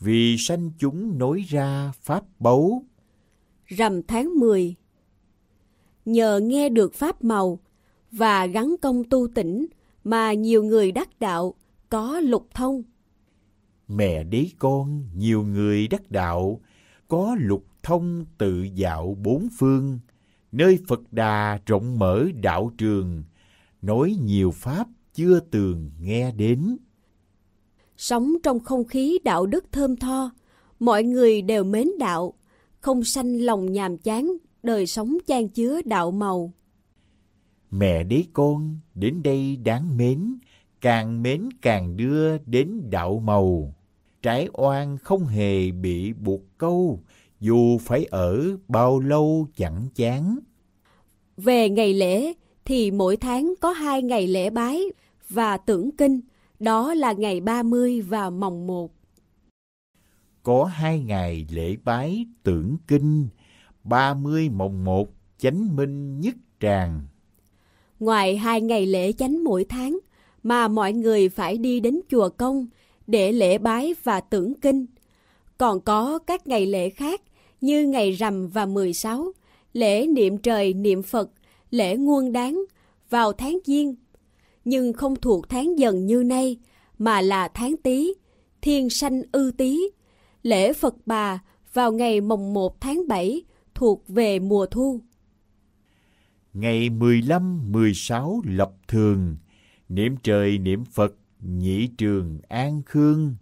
vì 0.00 0.36
sanh 0.38 0.70
chúng 0.78 1.18
nối 1.18 1.44
ra 1.48 1.92
pháp 2.02 2.24
báu. 2.38 2.82
Rằm 3.66 4.02
tháng 4.02 4.38
10 4.38 4.74
Nhờ 6.04 6.40
nghe 6.42 6.68
được 6.68 6.94
pháp 6.94 7.24
màu 7.24 7.58
và 8.12 8.46
gắn 8.46 8.74
công 8.82 9.04
tu 9.04 9.28
tỉnh 9.34 9.66
mà 10.06 10.32
nhiều 10.32 10.62
người 10.62 10.92
đắc 10.92 11.08
đạo 11.20 11.54
có 11.88 12.20
lục 12.20 12.48
thông. 12.54 12.82
Mẹ 13.88 14.24
đế 14.24 14.46
con 14.58 15.04
nhiều 15.14 15.42
người 15.42 15.88
đắc 15.88 16.10
đạo 16.10 16.60
có 17.08 17.36
lục 17.40 17.64
thông 17.82 18.24
tự 18.38 18.62
dạo 18.74 19.16
bốn 19.22 19.48
phương, 19.58 19.98
nơi 20.52 20.78
Phật 20.88 21.00
Đà 21.12 21.58
rộng 21.66 21.98
mở 21.98 22.24
đạo 22.42 22.72
trường, 22.78 23.24
nói 23.82 24.16
nhiều 24.22 24.50
pháp 24.50 24.86
chưa 25.14 25.40
tường 25.40 25.90
nghe 26.00 26.32
đến. 26.32 26.76
Sống 27.96 28.32
trong 28.42 28.60
không 28.60 28.84
khí 28.84 29.18
đạo 29.24 29.46
đức 29.46 29.64
thơm 29.72 29.96
tho, 29.96 30.30
mọi 30.80 31.04
người 31.04 31.42
đều 31.42 31.64
mến 31.64 31.88
đạo, 31.98 32.34
không 32.80 33.04
sanh 33.04 33.40
lòng 33.40 33.72
nhàm 33.72 33.98
chán, 33.98 34.36
đời 34.62 34.86
sống 34.86 35.16
chan 35.26 35.48
chứa 35.48 35.80
đạo 35.84 36.10
màu. 36.10 36.52
Mẹ 37.70 38.04
đế 38.04 38.24
con 38.32 38.78
đến 38.94 39.22
đây 39.22 39.56
đáng 39.56 39.96
mến, 39.96 40.38
càng 40.80 41.22
mến 41.22 41.48
càng 41.62 41.96
đưa 41.96 42.38
đến 42.38 42.90
đạo 42.90 43.22
màu. 43.24 43.74
Trái 44.22 44.48
oan 44.52 44.98
không 44.98 45.26
hề 45.26 45.70
bị 45.70 46.12
buộc 46.12 46.40
câu, 46.58 47.02
dù 47.40 47.78
phải 47.78 48.04
ở 48.04 48.56
bao 48.68 49.00
lâu 49.00 49.46
chẳng 49.56 49.88
chán. 49.94 50.38
Về 51.36 51.68
ngày 51.68 51.94
lễ 51.94 52.32
thì 52.64 52.90
mỗi 52.90 53.16
tháng 53.16 53.54
có 53.60 53.70
hai 53.70 54.02
ngày 54.02 54.26
lễ 54.26 54.50
bái 54.50 54.82
và 55.28 55.56
tưởng 55.56 55.90
kinh, 55.96 56.20
đó 56.58 56.94
là 56.94 57.12
ngày 57.12 57.40
30 57.40 58.00
và 58.00 58.30
mồng 58.30 58.66
1. 58.66 58.92
Có 60.42 60.64
hai 60.64 61.00
ngày 61.00 61.46
lễ 61.50 61.76
bái 61.84 62.26
tưởng 62.42 62.76
kinh, 62.88 63.28
30 63.84 64.48
mồng 64.48 64.84
1 64.84 65.08
chánh 65.38 65.76
minh 65.76 66.20
nhất 66.20 66.34
tràng. 66.60 67.00
Ngoài 68.00 68.36
hai 68.36 68.60
ngày 68.60 68.86
lễ 68.86 69.12
chánh 69.12 69.44
mỗi 69.44 69.64
tháng, 69.64 69.98
mà 70.42 70.68
mọi 70.68 70.92
người 70.92 71.28
phải 71.28 71.58
đi 71.58 71.80
đến 71.80 72.00
chùa 72.10 72.28
công 72.28 72.66
để 73.06 73.32
lễ 73.32 73.58
bái 73.58 73.94
và 74.04 74.20
tưởng 74.20 74.54
kinh. 74.54 74.86
Còn 75.58 75.80
có 75.80 76.18
các 76.18 76.46
ngày 76.46 76.66
lễ 76.66 76.90
khác 76.90 77.22
như 77.60 77.86
ngày 77.86 78.12
rằm 78.12 78.48
và 78.48 78.66
16, 78.66 79.32
lễ 79.72 80.06
niệm 80.06 80.38
trời 80.38 80.74
niệm 80.74 81.02
Phật, 81.02 81.30
lễ 81.70 81.96
nguồn 81.96 82.32
đáng 82.32 82.64
vào 83.10 83.32
tháng 83.32 83.58
Giêng, 83.64 83.94
nhưng 84.64 84.92
không 84.92 85.16
thuộc 85.16 85.48
tháng 85.48 85.78
dần 85.78 86.06
như 86.06 86.22
nay, 86.22 86.56
mà 86.98 87.20
là 87.20 87.48
tháng 87.48 87.76
Tý, 87.76 88.14
thiên 88.62 88.90
sanh 88.90 89.22
ư 89.32 89.50
Tý. 89.56 89.90
Lễ 90.42 90.72
Phật 90.72 90.94
Bà 91.06 91.42
vào 91.72 91.92
ngày 91.92 92.20
mồng 92.20 92.54
1 92.54 92.80
tháng 92.80 93.08
7 93.08 93.42
thuộc 93.74 94.02
về 94.08 94.38
mùa 94.38 94.66
thu. 94.66 95.00
Ngày 96.58 96.90
15, 96.90 97.72
16 97.72 98.42
lập 98.44 98.72
thường, 98.88 99.36
niệm 99.88 100.16
trời 100.22 100.58
niệm 100.58 100.84
Phật 100.84 101.14
nhị 101.40 101.86
trường 101.86 102.40
an 102.48 102.82
khương. 102.86 103.36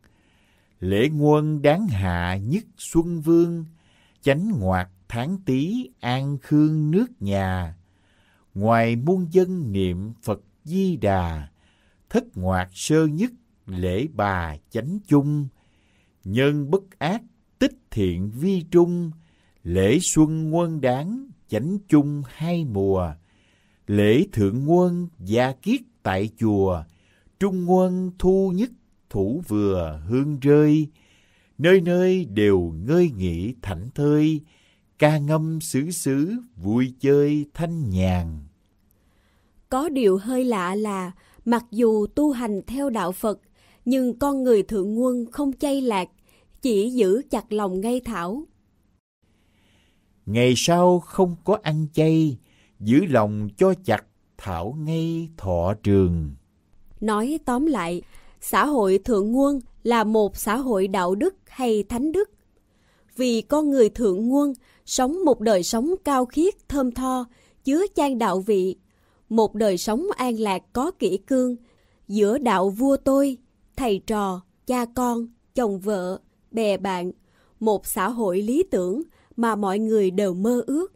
Lễ 0.81 1.09
nguân 1.09 1.63
đáng 1.63 1.87
hạ 1.87 2.37
nhất 2.37 2.65
xuân 2.79 3.21
vương, 3.21 3.65
chánh 4.23 4.51
ngoạt 4.61 4.89
tháng 5.09 5.39
tý 5.47 5.89
an 6.01 6.39
khương 6.43 6.91
nước 6.91 7.07
nhà. 7.21 7.77
Ngoài 8.55 8.97
muôn 8.97 9.27
dân 9.31 9.73
niệm 9.73 10.13
Phật 10.23 10.41
Di 10.65 10.97
Đà, 10.97 11.49
thất 12.11 12.25
ngoạt 12.37 12.69
sơ 12.73 13.07
nhất 13.07 13.33
lễ 13.67 14.07
bà 14.15 14.57
chánh 14.71 14.99
chung, 15.07 15.49
nhân 16.25 16.71
bất 16.71 16.99
ác, 16.99 17.23
tích 17.59 17.75
thiện 17.91 18.31
vi 18.31 18.65
trung, 18.71 19.11
lễ 19.63 19.99
xuân 20.03 20.51
nguân 20.51 20.81
đáng, 20.81 21.27
chánh 21.49 21.79
chung 21.89 22.23
hai 22.27 22.65
mùa, 22.65 23.13
lễ 23.87 24.25
thượng 24.33 24.65
nguân 24.65 25.09
gia 25.19 25.53
kiết 25.53 25.81
tại 26.03 26.31
chùa, 26.39 26.83
trung 27.41 27.65
nguân 27.65 28.11
thu 28.19 28.53
nhất 28.55 28.71
thủ 29.11 29.43
vừa 29.49 30.03
hương 30.09 30.41
rơi, 30.41 30.89
nơi 31.59 31.81
nơi 31.81 32.25
đều 32.25 32.73
ngơi 32.87 33.11
nghỉ 33.17 33.55
thảnh 33.63 33.89
thơi, 33.95 34.41
ca 34.99 35.19
ngâm 35.19 35.61
xứ 35.61 35.91
xứ 35.91 36.33
vui 36.57 36.95
chơi 37.01 37.47
thanh 37.55 37.91
nhàn. 37.91 38.39
Có 39.69 39.89
điều 39.89 40.19
hơi 40.19 40.45
lạ 40.45 40.75
là 40.75 41.13
mặc 41.45 41.65
dù 41.71 42.07
tu 42.07 42.31
hành 42.31 42.61
theo 42.67 42.91
đạo 42.91 43.13
Phật, 43.13 43.41
nhưng 43.85 44.19
con 44.19 44.43
người 44.43 44.63
thượng 44.63 44.95
nguồn 44.95 45.31
không 45.33 45.53
chay 45.53 45.81
lạc, 45.81 46.09
chỉ 46.63 46.91
giữ 46.91 47.23
chặt 47.31 47.53
lòng 47.53 47.81
ngay 47.81 48.01
thảo. 48.05 48.45
Ngày 50.27 50.55
sau 50.57 51.01
không 51.01 51.37
có 51.45 51.59
ăn 51.63 51.87
chay, 51.93 52.39
giữ 52.81 53.05
lòng 53.07 53.49
cho 53.57 53.75
chặt 53.85 54.05
thảo 54.39 54.77
ngay 54.79 55.29
thọ 55.37 55.75
trường. 55.83 56.35
Nói 57.01 57.39
tóm 57.45 57.67
lại, 57.67 58.03
xã 58.41 58.67
hội 58.67 58.99
thượng 59.05 59.33
nguồn 59.33 59.61
là 59.83 60.05
một 60.05 60.37
xã 60.37 60.57
hội 60.57 60.89
đạo 60.89 61.15
đức 61.15 61.35
hay 61.47 61.83
thánh 61.89 62.13
đức. 62.13 62.31
Vì 63.17 63.41
con 63.41 63.71
người 63.71 63.89
thượng 63.89 64.29
nguồn 64.29 64.53
sống 64.87 65.25
một 65.25 65.41
đời 65.41 65.63
sống 65.63 65.95
cao 66.05 66.27
khiết, 66.27 66.69
thơm 66.69 66.93
tho, 66.93 67.25
chứa 67.65 67.87
chan 67.95 68.19
đạo 68.19 68.41
vị, 68.41 68.77
một 69.29 69.55
đời 69.55 69.79
sống 69.79 70.07
an 70.17 70.41
lạc 70.41 70.63
có 70.73 70.91
kỷ 70.91 71.17
cương, 71.17 71.57
giữa 72.09 72.39
đạo 72.39 72.71
vua 72.71 72.97
tôi, 72.97 73.39
thầy 73.77 74.03
trò, 74.07 74.41
cha 74.67 74.85
con, 74.85 75.29
chồng 75.55 75.79
vợ, 75.79 76.21
bè 76.51 76.77
bạn, 76.77 77.13
một 77.61 77.87
xã 77.87 78.09
hội 78.09 78.43
lý 78.43 78.65
tưởng 78.71 79.03
mà 79.37 79.57
mọi 79.57 79.79
người 79.79 80.11
đều 80.11 80.35
mơ 80.35 80.63
ước. 80.67 80.93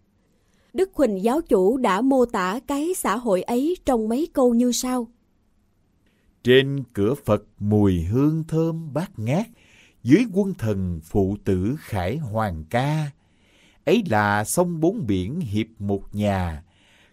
Đức 0.73 0.91
Huỳnh 0.95 1.23
giáo 1.23 1.41
chủ 1.41 1.77
đã 1.77 2.01
mô 2.01 2.25
tả 2.25 2.61
cái 2.67 2.95
xã 2.97 3.17
hội 3.17 3.43
ấy 3.43 3.77
trong 3.85 4.09
mấy 4.09 4.29
câu 4.33 4.55
như 4.55 4.73
sau. 4.73 5.09
Trên 6.45 6.83
cửa 6.93 7.15
Phật 7.25 7.45
mùi 7.59 8.03
hương 8.03 8.45
thơm 8.49 8.93
bát 8.95 9.11
ngát, 9.17 9.47
dưới 10.03 10.25
quân 10.33 10.55
thần 10.55 11.01
phụ 11.05 11.37
tử 11.45 11.77
khải 11.79 12.17
hoàng 12.17 12.65
ca. 12.71 13.11
Ấy 13.85 14.03
là 14.11 14.45
sông 14.45 14.81
bốn 14.81 15.07
biển 15.07 15.41
hiệp 15.41 15.67
một 15.79 16.15
nhà, 16.15 16.65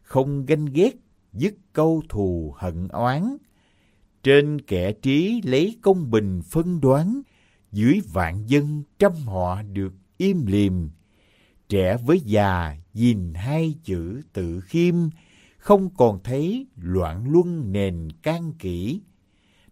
không 0.02 0.46
ganh 0.46 0.66
ghét, 0.66 0.96
dứt 1.34 1.54
câu 1.74 2.04
thù 2.10 2.54
hận 2.58 2.88
oán. 2.88 3.38
Trên 4.24 4.62
kẻ 4.62 4.92
trí 4.92 5.42
lấy 5.46 5.78
công 5.82 6.12
bình 6.12 6.42
phân 6.50 6.82
đoán, 6.82 7.22
dưới 7.72 8.02
vạn 8.14 8.44
dân 8.48 8.84
trăm 9.00 9.12
họ 9.14 9.62
được 9.62 9.94
im 10.18 10.46
liềm. 10.46 10.74
Trẻ 11.70 11.98
với 12.06 12.20
già 12.20 12.78
nhìn 12.94 13.34
hai 13.34 13.76
chữ 13.84 14.22
tự 14.34 14.62
khiêm, 14.62 14.96
không 15.58 15.90
còn 15.98 16.20
thấy 16.24 16.68
loạn 16.76 17.32
luân 17.32 17.72
nền 17.72 18.08
can 18.24 18.54
kỹ 18.60 19.02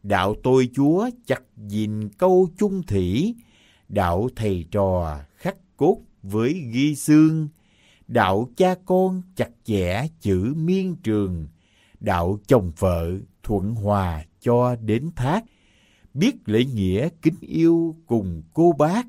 đạo 0.03 0.35
tôi 0.43 0.69
chúa 0.73 1.09
chặt 1.25 1.41
gìn 1.67 2.09
câu 2.09 2.49
chung 2.57 2.83
thủy, 2.83 3.35
đạo 3.89 4.29
thầy 4.35 4.65
trò 4.71 5.19
khắc 5.35 5.55
cốt 5.77 5.97
với 6.23 6.53
ghi 6.53 6.95
xương, 6.95 7.47
đạo 8.07 8.49
cha 8.57 8.75
con 8.85 9.21
chặt 9.35 9.49
chẽ 9.63 10.07
chữ 10.21 10.53
miên 10.57 10.95
trường, 10.95 11.47
đạo 11.99 12.39
chồng 12.47 12.71
vợ 12.77 13.11
thuận 13.43 13.75
hòa 13.75 14.25
cho 14.41 14.75
đến 14.75 15.09
thác, 15.15 15.43
biết 16.13 16.35
lễ 16.45 16.65
nghĩa 16.65 17.09
kính 17.21 17.39
yêu 17.41 17.95
cùng 18.05 18.43
cô 18.53 18.71
bác, 18.77 19.05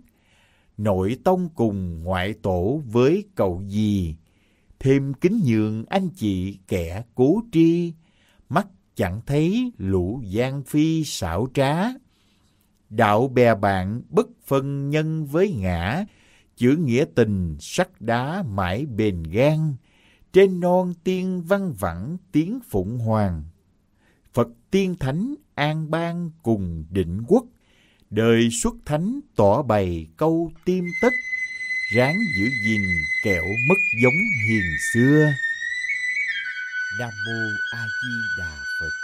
nội 0.76 1.16
tông 1.24 1.48
cùng 1.54 2.02
ngoại 2.02 2.34
tổ 2.42 2.82
với 2.86 3.24
cậu 3.34 3.62
gì 3.66 4.16
thêm 4.84 5.14
kính 5.14 5.40
nhường 5.44 5.84
anh 5.88 6.08
chị 6.16 6.58
kẻ 6.68 7.02
cố 7.14 7.42
tri, 7.52 7.92
mắt 8.48 8.66
chẳng 8.94 9.20
thấy 9.26 9.72
lũ 9.78 10.22
gian 10.24 10.62
phi 10.62 11.04
xảo 11.04 11.46
trá. 11.54 11.84
Đạo 12.90 13.28
bè 13.28 13.54
bạn 13.54 14.02
bất 14.08 14.26
phân 14.46 14.90
nhân 14.90 15.26
với 15.26 15.52
ngã, 15.52 16.04
chữ 16.56 16.76
nghĩa 16.76 17.04
tình 17.14 17.56
sắt 17.60 18.00
đá 18.00 18.42
mãi 18.42 18.86
bền 18.86 19.22
gan, 19.22 19.74
trên 20.32 20.60
non 20.60 20.92
tiên 21.04 21.42
văn 21.42 21.72
vẳng 21.72 22.16
tiếng 22.32 22.60
phụng 22.68 22.98
hoàng. 22.98 23.44
Phật 24.32 24.48
tiên 24.70 24.94
thánh 25.00 25.34
an 25.54 25.90
bang 25.90 26.30
cùng 26.42 26.84
định 26.90 27.22
quốc, 27.28 27.44
đời 28.14 28.48
xuất 28.62 28.74
thánh 28.86 29.20
tỏ 29.36 29.62
bày 29.62 30.06
câu 30.16 30.52
tim 30.64 30.84
tất, 31.02 31.12
ráng 31.96 32.16
giữ 32.38 32.44
gìn 32.66 32.82
kẹo 33.24 33.44
mất 33.68 33.78
giống 34.02 34.20
hiền 34.48 34.64
xưa. 34.92 35.32
Nam 36.98 37.10
mô 37.26 37.40
A 37.72 37.84
Di 38.02 38.14
Đà 38.38 38.56
Phật 38.80 39.03